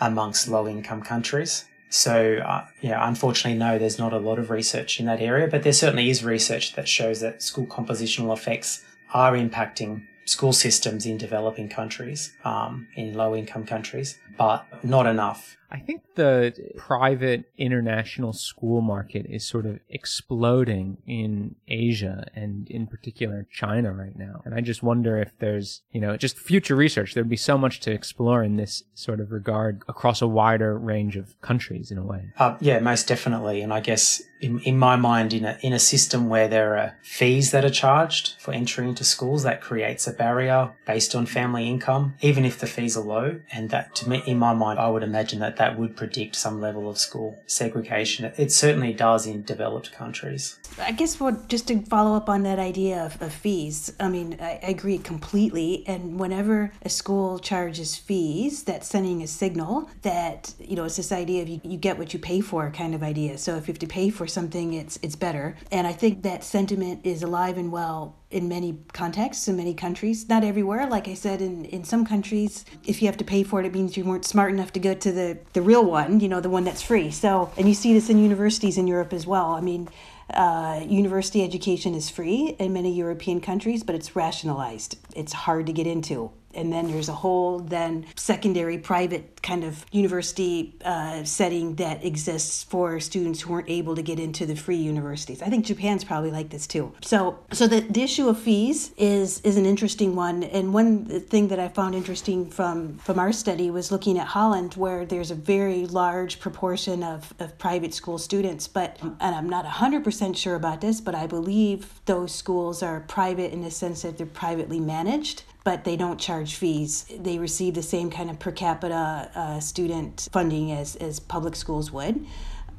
amongst 0.00 0.48
low 0.48 0.66
income 0.66 1.02
countries. 1.02 1.66
So, 1.96 2.36
uh, 2.44 2.66
yeah, 2.82 3.08
unfortunately, 3.08 3.58
no, 3.58 3.78
there's 3.78 3.98
not 3.98 4.12
a 4.12 4.18
lot 4.18 4.38
of 4.38 4.50
research 4.50 5.00
in 5.00 5.06
that 5.06 5.20
area, 5.20 5.48
but 5.48 5.62
there 5.62 5.72
certainly 5.72 6.10
is 6.10 6.22
research 6.22 6.74
that 6.74 6.86
shows 6.86 7.20
that 7.20 7.42
school 7.42 7.66
compositional 7.66 8.34
effects 8.36 8.84
are 9.14 9.32
impacting 9.32 10.06
school 10.26 10.52
systems 10.52 11.06
in 11.06 11.16
developing 11.16 11.70
countries, 11.70 12.34
um, 12.44 12.86
in 12.96 13.14
low 13.14 13.34
income 13.34 13.64
countries, 13.64 14.18
but 14.36 14.66
not 14.84 15.06
enough. 15.06 15.56
I 15.70 15.78
think 15.78 16.02
the 16.14 16.54
private 16.76 17.50
international 17.58 18.32
school 18.32 18.80
market 18.80 19.26
is 19.28 19.46
sort 19.46 19.66
of 19.66 19.80
exploding 19.88 20.98
in 21.06 21.56
Asia 21.68 22.28
and 22.34 22.68
in 22.70 22.86
particular 22.86 23.46
China 23.50 23.92
right 23.92 24.16
now. 24.16 24.42
And 24.44 24.54
I 24.54 24.60
just 24.60 24.82
wonder 24.82 25.18
if 25.18 25.32
there's, 25.38 25.82
you 25.90 26.00
know, 26.00 26.16
just 26.16 26.38
future 26.38 26.76
research. 26.76 27.14
There'd 27.14 27.28
be 27.28 27.36
so 27.36 27.58
much 27.58 27.80
to 27.80 27.90
explore 27.90 28.42
in 28.42 28.56
this 28.56 28.84
sort 28.94 29.20
of 29.20 29.32
regard 29.32 29.82
across 29.88 30.22
a 30.22 30.28
wider 30.28 30.78
range 30.78 31.16
of 31.16 31.40
countries 31.40 31.90
in 31.90 31.98
a 31.98 32.04
way. 32.04 32.30
Uh, 32.38 32.56
yeah, 32.60 32.78
most 32.78 33.08
definitely. 33.08 33.60
And 33.60 33.72
I 33.72 33.80
guess 33.80 34.22
in, 34.40 34.60
in 34.60 34.78
my 34.78 34.96
mind, 34.96 35.32
in 35.32 35.44
a, 35.44 35.58
in 35.62 35.72
a 35.72 35.78
system 35.78 36.28
where 36.28 36.48
there 36.48 36.76
are 36.76 36.96
fees 37.02 37.50
that 37.50 37.64
are 37.64 37.70
charged 37.70 38.34
for 38.38 38.52
entry 38.52 38.88
into 38.88 39.04
schools, 39.04 39.42
that 39.42 39.60
creates 39.60 40.06
a 40.06 40.12
barrier 40.12 40.72
based 40.86 41.14
on 41.14 41.26
family 41.26 41.68
income, 41.68 42.14
even 42.20 42.44
if 42.44 42.58
the 42.58 42.66
fees 42.66 42.96
are 42.96 43.04
low. 43.04 43.40
And 43.52 43.70
that 43.70 43.94
to 43.96 44.08
me, 44.08 44.22
in 44.26 44.38
my 44.38 44.52
mind, 44.54 44.78
I 44.78 44.88
would 44.88 45.02
imagine 45.02 45.40
that 45.40 45.55
that 45.56 45.78
would 45.78 45.96
predict 45.96 46.36
some 46.36 46.60
level 46.60 46.88
of 46.88 46.98
school 46.98 47.38
segregation. 47.46 48.32
It 48.36 48.52
certainly 48.52 48.92
does 48.92 49.26
in 49.26 49.42
developed 49.42 49.92
countries. 49.92 50.58
I 50.78 50.92
guess 50.92 51.18
what 51.18 51.48
just 51.48 51.68
to 51.68 51.80
follow 51.82 52.16
up 52.16 52.28
on 52.28 52.42
that 52.42 52.58
idea 52.58 53.04
of, 53.04 53.20
of 53.22 53.32
fees, 53.32 53.92
I 53.98 54.08
mean, 54.08 54.38
I, 54.40 54.60
I 54.62 54.70
agree 54.70 54.98
completely. 54.98 55.84
And 55.86 56.18
whenever 56.18 56.72
a 56.82 56.88
school 56.88 57.38
charges 57.38 57.96
fees, 57.96 58.62
that's 58.62 58.88
sending 58.88 59.22
a 59.22 59.26
signal 59.26 59.88
that, 60.02 60.54
you 60.58 60.76
know, 60.76 60.84
it's 60.84 60.96
this 60.96 61.12
idea 61.12 61.42
of 61.42 61.48
you, 61.48 61.60
you 61.64 61.76
get 61.76 61.98
what 61.98 62.12
you 62.12 62.20
pay 62.20 62.40
for 62.40 62.70
kind 62.70 62.94
of 62.94 63.02
idea. 63.02 63.38
So 63.38 63.56
if 63.56 63.68
you 63.68 63.72
have 63.72 63.78
to 63.80 63.86
pay 63.86 64.10
for 64.10 64.26
something, 64.26 64.74
it's 64.74 64.98
it's 65.02 65.16
better. 65.16 65.56
And 65.72 65.86
I 65.86 65.92
think 65.92 66.22
that 66.22 66.44
sentiment 66.44 67.00
is 67.04 67.22
alive 67.22 67.58
and 67.58 67.72
well 67.72 68.16
in 68.36 68.48
many 68.48 68.78
contexts 68.92 69.48
in 69.48 69.56
many 69.56 69.74
countries 69.74 70.28
not 70.28 70.44
everywhere. 70.44 70.86
Like 70.86 71.08
i 71.08 71.14
said 71.14 71.40
in, 71.40 71.64
in 71.76 71.82
some 71.84 72.04
countries 72.04 72.64
if 72.84 73.00
you 73.00 73.06
have 73.08 73.16
to 73.16 73.24
pay 73.24 73.42
for 73.42 73.60
it 73.60 73.66
it 73.66 73.72
means 73.72 73.96
you 73.96 74.04
weren't 74.04 74.26
smart 74.26 74.52
enough 74.52 74.72
to 74.74 74.80
go 74.80 74.92
to 74.94 75.10
the, 75.10 75.38
the 75.54 75.62
real 75.62 75.84
one 75.84 76.20
you 76.20 76.28
know 76.28 76.40
the 76.40 76.50
one 76.50 76.64
that's 76.64 76.82
free. 76.82 77.10
So 77.10 77.50
and 77.56 77.66
you 77.66 77.74
see 77.74 77.92
this 77.94 78.10
in 78.10 78.18
universities 78.18 78.76
in 78.78 78.86
europe 78.86 79.12
as 79.12 79.26
well. 79.26 79.52
I 79.52 79.60
mean 79.60 79.88
uh, 80.34 80.82
university 80.84 81.44
education 81.44 81.94
is 81.94 82.10
free 82.10 82.56
in 82.58 82.72
many 82.72 82.92
european 82.92 83.40
countries 83.40 83.82
but 83.82 83.94
it's 83.94 84.14
rationalized. 84.14 84.98
It's 85.14 85.32
hard 85.32 85.66
to 85.66 85.72
get 85.72 85.86
into 85.86 86.30
and 86.56 86.72
then 86.72 86.90
there's 86.90 87.08
a 87.08 87.12
whole 87.12 87.60
then 87.60 88.06
secondary 88.16 88.78
private 88.78 89.42
kind 89.42 89.62
of 89.62 89.86
university 89.92 90.74
uh, 90.84 91.22
setting 91.22 91.76
that 91.76 92.04
exists 92.04 92.64
for 92.64 92.98
students 92.98 93.42
who 93.42 93.52
weren't 93.52 93.70
able 93.70 93.94
to 93.94 94.02
get 94.02 94.18
into 94.18 94.44
the 94.46 94.56
free 94.56 94.76
universities. 94.76 95.40
I 95.42 95.46
think 95.46 95.64
Japan's 95.64 96.02
probably 96.02 96.30
like 96.30 96.50
this 96.50 96.66
too. 96.66 96.92
So 97.02 97.38
so 97.52 97.66
the, 97.66 97.80
the 97.80 98.02
issue 98.02 98.28
of 98.28 98.38
fees 98.38 98.92
is 98.96 99.40
is 99.42 99.56
an 99.56 99.66
interesting 99.66 100.16
one. 100.16 100.42
And 100.42 100.74
one 100.74 101.06
thing 101.20 101.48
that 101.48 101.60
I 101.60 101.68
found 101.68 101.94
interesting 101.94 102.50
from 102.50 102.98
from 102.98 103.18
our 103.18 103.32
study 103.32 103.70
was 103.70 103.92
looking 103.92 104.18
at 104.18 104.28
Holland 104.28 104.74
where 104.74 105.04
there's 105.06 105.30
a 105.30 105.34
very 105.34 105.86
large 105.86 106.40
proportion 106.40 107.02
of, 107.02 107.32
of 107.38 107.56
private 107.58 107.94
school 107.94 108.18
students. 108.18 108.66
But 108.66 108.98
and 109.02 109.34
I'm 109.34 109.48
not 109.48 109.64
100% 109.64 110.36
sure 110.36 110.54
about 110.54 110.80
this, 110.80 111.00
but 111.00 111.14
I 111.14 111.26
believe 111.26 112.00
those 112.06 112.34
schools 112.34 112.82
are 112.82 113.00
private 113.00 113.52
in 113.52 113.62
the 113.62 113.70
sense 113.70 114.02
that 114.02 114.16
they're 114.16 114.26
privately 114.26 114.80
managed 114.80 115.44
but 115.66 115.82
they 115.82 115.96
don't 115.96 116.20
charge 116.20 116.54
fees. 116.54 117.06
They 117.18 117.38
receive 117.38 117.74
the 117.74 117.82
same 117.82 118.08
kind 118.08 118.30
of 118.30 118.38
per 118.38 118.52
capita 118.52 119.28
uh, 119.34 119.58
student 119.58 120.28
funding 120.30 120.70
as, 120.70 120.94
as 120.94 121.18
public 121.18 121.56
schools 121.56 121.90
would. 121.90 122.24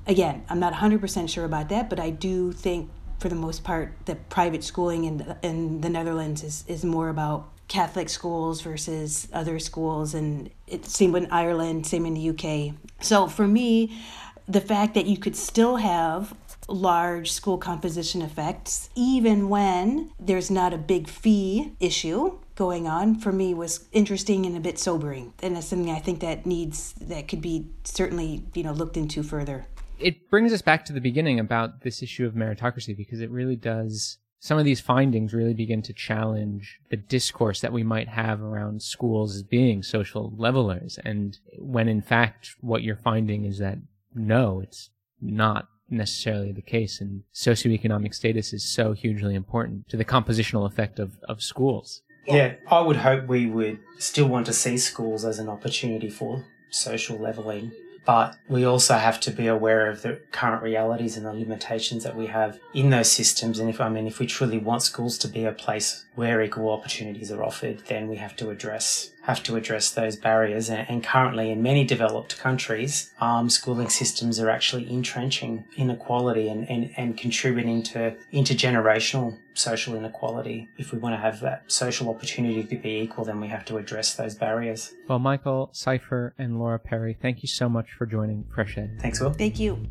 Again, 0.08 0.46
I'm 0.48 0.62
not 0.62 0.72
100% 0.72 1.28
sure 1.28 1.44
about 1.44 1.68
that, 1.68 1.90
but 1.90 2.00
I 2.00 2.12
do 2.12 2.54
think 2.54 2.90
for 3.20 3.28
the 3.28 3.36
most 3.36 3.66
part 3.66 3.94
that 4.06 4.30
private 4.30 4.64
schooling 4.64 5.04
in 5.04 5.18
the, 5.18 5.38
in 5.44 5.82
the 5.82 5.90
Netherlands 5.90 6.46
is, 6.46 6.64
is 6.70 6.86
more 6.86 7.10
about 7.10 7.50
Catholic 7.68 8.08
schools 8.08 8.62
versus 8.62 9.28
other 9.34 9.60
schools, 9.60 10.14
and 10.14 10.50
it, 10.66 10.86
same 10.86 11.14
in 11.18 11.30
Ireland, 11.30 11.86
same 11.86 12.06
in 12.06 12.14
the 12.14 12.30
UK. 12.30 12.74
So 13.02 13.28
for 13.28 13.50
me, 13.50 14.00
the 14.48 14.62
fact 14.62 14.94
that 14.94 15.08
you 15.08 15.18
could 15.18 15.36
still 15.36 15.76
have 15.76 16.34
large 16.68 17.32
school 17.32 17.58
composition 17.58 18.22
effects, 18.22 18.90
even 18.96 19.50
when 19.50 20.12
there's 20.20 20.52
not 20.52 20.74
a 20.74 20.78
big 20.78 21.08
fee 21.08 21.74
issue 21.80 22.40
going 22.56 22.88
on, 22.88 23.16
for 23.16 23.32
me 23.32 23.54
was 23.54 23.88
interesting 23.92 24.46
and 24.46 24.58
a 24.58 24.60
bit 24.60 24.80
sobering. 24.80 25.34
And 25.42 25.56
that's 25.56 25.68
something 25.68 25.92
I 25.92 26.00
think 26.00 26.20
that 26.22 26.46
needs, 26.46 26.94
that 27.02 27.28
could 27.28 27.42
be 27.42 27.70
certainly, 27.84 28.44
you 28.54 28.64
know, 28.64 28.74
looked 28.74 28.98
into 28.98 29.24
further. 29.24 29.66
It 30.00 30.30
brings 30.30 30.54
us 30.54 30.62
back 30.62 30.86
to 30.86 30.94
the 30.94 31.02
beginning 31.02 31.40
about 31.40 31.82
this 31.82 32.04
issue 32.04 32.26
of 32.26 32.34
meritocracy 32.34 32.96
because 32.96 33.22
it 33.22 33.32
really 33.32 33.56
does 33.56 34.18
some 34.40 34.60
of 34.60 34.66
these 34.66 34.80
findings 34.80 35.34
really 35.34 35.54
begin 35.54 35.82
to 35.82 35.94
challenge 35.94 36.80
the 36.90 36.98
discourse 36.98 37.62
that 37.62 37.74
we 37.74 37.84
might 37.84 38.08
have 38.08 38.42
around 38.42 38.82
schools 38.82 39.36
as 39.36 39.44
being 39.44 39.82
social 39.82 40.32
levelers. 40.38 41.00
And 41.04 41.38
when 41.58 41.88
in 41.88 42.02
fact, 42.02 42.52
what 42.62 42.84
you're 42.84 42.96
finding 42.96 43.46
is 43.46 43.58
that 43.58 43.80
no, 44.14 44.62
it's 44.62 44.90
not 45.20 45.68
necessarily 45.90 46.52
the 46.52 46.62
case 46.62 47.02
and 47.02 47.24
socioeconomic 47.34 48.14
status 48.14 48.54
is 48.54 48.64
so 48.64 48.94
hugely 48.94 49.36
important 49.36 49.88
to 49.90 49.98
the 49.98 50.06
compositional 50.06 50.66
effect 50.66 51.00
of, 51.00 51.18
of 51.28 51.42
schools. 51.42 52.02
Yeah, 52.26 52.56
I 52.70 52.82
would 52.82 52.98
hope 52.98 53.28
we 53.28 53.46
would 53.48 53.80
still 54.00 54.28
want 54.28 54.46
to 54.48 54.54
see 54.54 54.78
schools 54.78 55.24
as 55.24 55.40
an 55.40 55.48
opportunity 55.48 56.10
for 56.10 56.46
social 56.70 57.18
levelling 57.18 57.72
but 58.08 58.38
we 58.48 58.64
also 58.64 58.94
have 58.94 59.20
to 59.20 59.32
be 59.32 59.48
aware 59.48 59.90
of 59.90 60.02
the 60.02 60.22
current 60.32 60.64
realities 60.64 61.18
and 61.18 61.26
the 61.26 61.34
limitations 61.34 62.06
that 62.06 62.16
we 62.16 62.28
have 62.28 62.58
in 62.74 62.90
those 62.90 63.12
systems. 63.12 63.60
And 63.60 63.70
if, 63.70 63.82
I 63.82 63.90
mean, 63.90 64.08
if 64.08 64.20
we 64.20 64.26
truly 64.26 64.58
want 64.58 64.82
schools 64.82 65.18
to 65.18 65.28
be 65.28 65.44
a 65.44 65.52
place 65.52 66.06
where 66.16 66.42
equal 66.42 66.72
opportunities 66.72 67.34
are 67.34 67.44
offered, 67.44 67.84
then 67.88 68.08
we 68.08 68.16
have 68.16 68.34
to 68.38 68.50
address 68.50 69.12
have 69.28 69.44
to 69.44 69.58
address 69.58 69.92
those 69.92 70.16
barriers. 70.16 70.70
And, 70.70 70.90
and 70.90 71.04
currently, 71.04 71.52
in 71.52 71.62
many 71.62 71.84
developed 71.84 72.40
countries, 72.40 73.12
um, 73.20 73.50
schooling 73.50 73.90
systems 73.90 74.40
are 74.40 74.50
actually 74.50 74.90
entrenching 74.90 75.66
inequality 75.76 76.48
and, 76.48 76.68
and, 76.70 76.92
and 76.96 77.18
contributing 77.18 77.84
to 77.84 78.16
intergenerational 78.34 79.38
social 79.54 79.96
inequality. 79.96 80.70
If 80.78 80.94
we 80.94 81.00
want 81.00 81.14
to 81.14 81.20
have 81.20 81.42
that 81.42 81.70
social 81.70 82.10
opportunity 82.10 82.64
to 82.64 82.76
be 82.78 83.02
equal, 83.02 83.26
then 83.26 83.42
we 83.42 83.50
have 83.50 83.66
to 83.66 83.78
address 83.78 84.16
those 84.16 84.34
barriers. 84.34 84.94
Well, 85.10 85.20
Michael 85.20 85.70
Sciffer, 85.74 86.34
and 86.38 86.58
Laura 86.58 86.80
Perry, 86.80 87.18
thank 87.22 87.44
you 87.44 87.50
so 87.50 87.68
much 87.68 87.92
for 87.92 88.06
joining 88.06 88.46
Fresh 88.46 88.78
Ed. 88.78 88.98
Thanks, 89.02 89.20
Will. 89.20 89.34
Thank 89.34 89.60
you. 89.60 89.84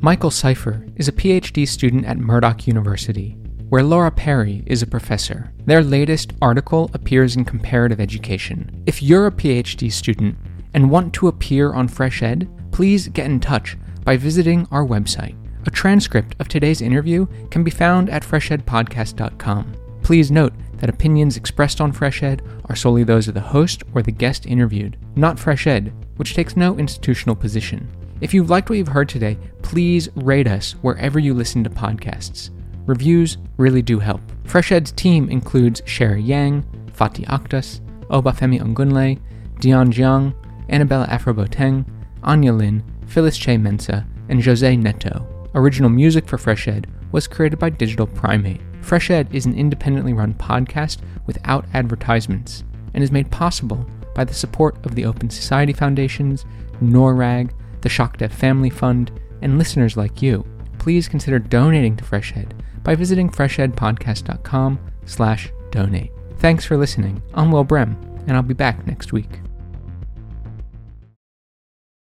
Michael 0.00 0.32
Sciffer 0.32 0.84
is 0.96 1.06
a 1.06 1.12
PhD 1.12 1.68
student 1.68 2.04
at 2.06 2.18
Murdoch 2.18 2.66
University 2.66 3.36
where 3.72 3.82
Laura 3.82 4.10
Perry 4.10 4.62
is 4.66 4.82
a 4.82 4.86
professor. 4.86 5.50
Their 5.64 5.82
latest 5.82 6.34
article 6.42 6.90
appears 6.92 7.36
in 7.36 7.46
Comparative 7.46 8.00
Education. 8.00 8.82
If 8.84 9.02
you're 9.02 9.28
a 9.28 9.32
PhD 9.32 9.90
student 9.90 10.36
and 10.74 10.90
want 10.90 11.14
to 11.14 11.28
appear 11.28 11.72
on 11.72 11.88
Fresh 11.88 12.22
Ed, 12.22 12.50
please 12.70 13.08
get 13.08 13.24
in 13.24 13.40
touch 13.40 13.78
by 14.04 14.18
visiting 14.18 14.68
our 14.70 14.84
website. 14.84 15.36
A 15.66 15.70
transcript 15.70 16.36
of 16.38 16.48
today's 16.48 16.82
interview 16.82 17.24
can 17.50 17.64
be 17.64 17.70
found 17.70 18.10
at 18.10 18.22
freshedpodcast.com. 18.24 19.74
Please 20.02 20.30
note 20.30 20.52
that 20.74 20.90
opinions 20.90 21.38
expressed 21.38 21.80
on 21.80 21.92
Fresh 21.92 22.22
Ed 22.22 22.42
are 22.66 22.76
solely 22.76 23.04
those 23.04 23.26
of 23.26 23.32
the 23.32 23.40
host 23.40 23.84
or 23.94 24.02
the 24.02 24.12
guest 24.12 24.44
interviewed, 24.44 24.98
not 25.16 25.40
Fresh 25.40 25.66
Ed, 25.66 25.94
which 26.16 26.34
takes 26.34 26.58
no 26.58 26.76
institutional 26.76 27.34
position. 27.34 27.88
If 28.20 28.34
you've 28.34 28.50
liked 28.50 28.68
what 28.68 28.76
you've 28.76 28.88
heard 28.88 29.08
today, 29.08 29.38
please 29.62 30.10
rate 30.14 30.46
us 30.46 30.72
wherever 30.82 31.18
you 31.18 31.32
listen 31.32 31.64
to 31.64 31.70
podcasts. 31.70 32.50
Reviews 32.86 33.38
really 33.58 33.82
do 33.82 33.98
help. 33.98 34.20
Freshed's 34.44 34.92
team 34.92 35.28
includes 35.28 35.82
Sherry 35.86 36.22
Yang, 36.22 36.64
Fatih 36.92 37.26
Akhtas, 37.26 37.80
Obafemi 38.08 38.60
Ongunle, 38.60 39.20
Dion 39.60 39.92
Jiang, 39.92 40.34
Annabella 40.68 41.06
Afroboteng, 41.06 41.86
Anya 42.24 42.52
Lin, 42.52 42.82
Phyllis 43.06 43.38
Che 43.38 43.56
Mensa, 43.56 44.06
and 44.28 44.44
Jose 44.44 44.76
Neto. 44.76 45.26
Original 45.54 45.90
music 45.90 46.26
for 46.26 46.38
Freshed 46.38 46.86
was 47.12 47.28
created 47.28 47.58
by 47.58 47.70
Digital 47.70 48.06
Primate. 48.06 48.60
Freshed 48.80 49.32
is 49.32 49.46
an 49.46 49.54
independently 49.54 50.12
run 50.12 50.34
podcast 50.34 50.98
without 51.26 51.66
advertisements 51.74 52.64
and 52.94 53.04
is 53.04 53.12
made 53.12 53.30
possible 53.30 53.86
by 54.14 54.24
the 54.24 54.34
support 54.34 54.84
of 54.84 54.94
the 54.94 55.04
Open 55.04 55.30
Society 55.30 55.72
Foundations, 55.72 56.44
NORAG, 56.82 57.52
the 57.80 57.88
ShockDev 57.88 58.32
Family 58.32 58.70
Fund, 58.70 59.12
and 59.40 59.58
listeners 59.58 59.96
like 59.96 60.20
you. 60.20 60.44
Please 60.78 61.08
consider 61.08 61.38
donating 61.38 61.96
to 61.96 62.04
Freshed 62.04 62.52
by 62.82 62.94
visiting 62.94 63.30
freshedpodcast.com 63.30 64.78
slash 65.04 65.52
donate. 65.70 66.12
Thanks 66.38 66.64
for 66.64 66.76
listening. 66.76 67.22
I'm 67.34 67.50
Will 67.50 67.64
Brehm, 67.64 67.96
and 68.26 68.36
I'll 68.36 68.42
be 68.42 68.54
back 68.54 68.86
next 68.86 69.12
week. 69.12 69.40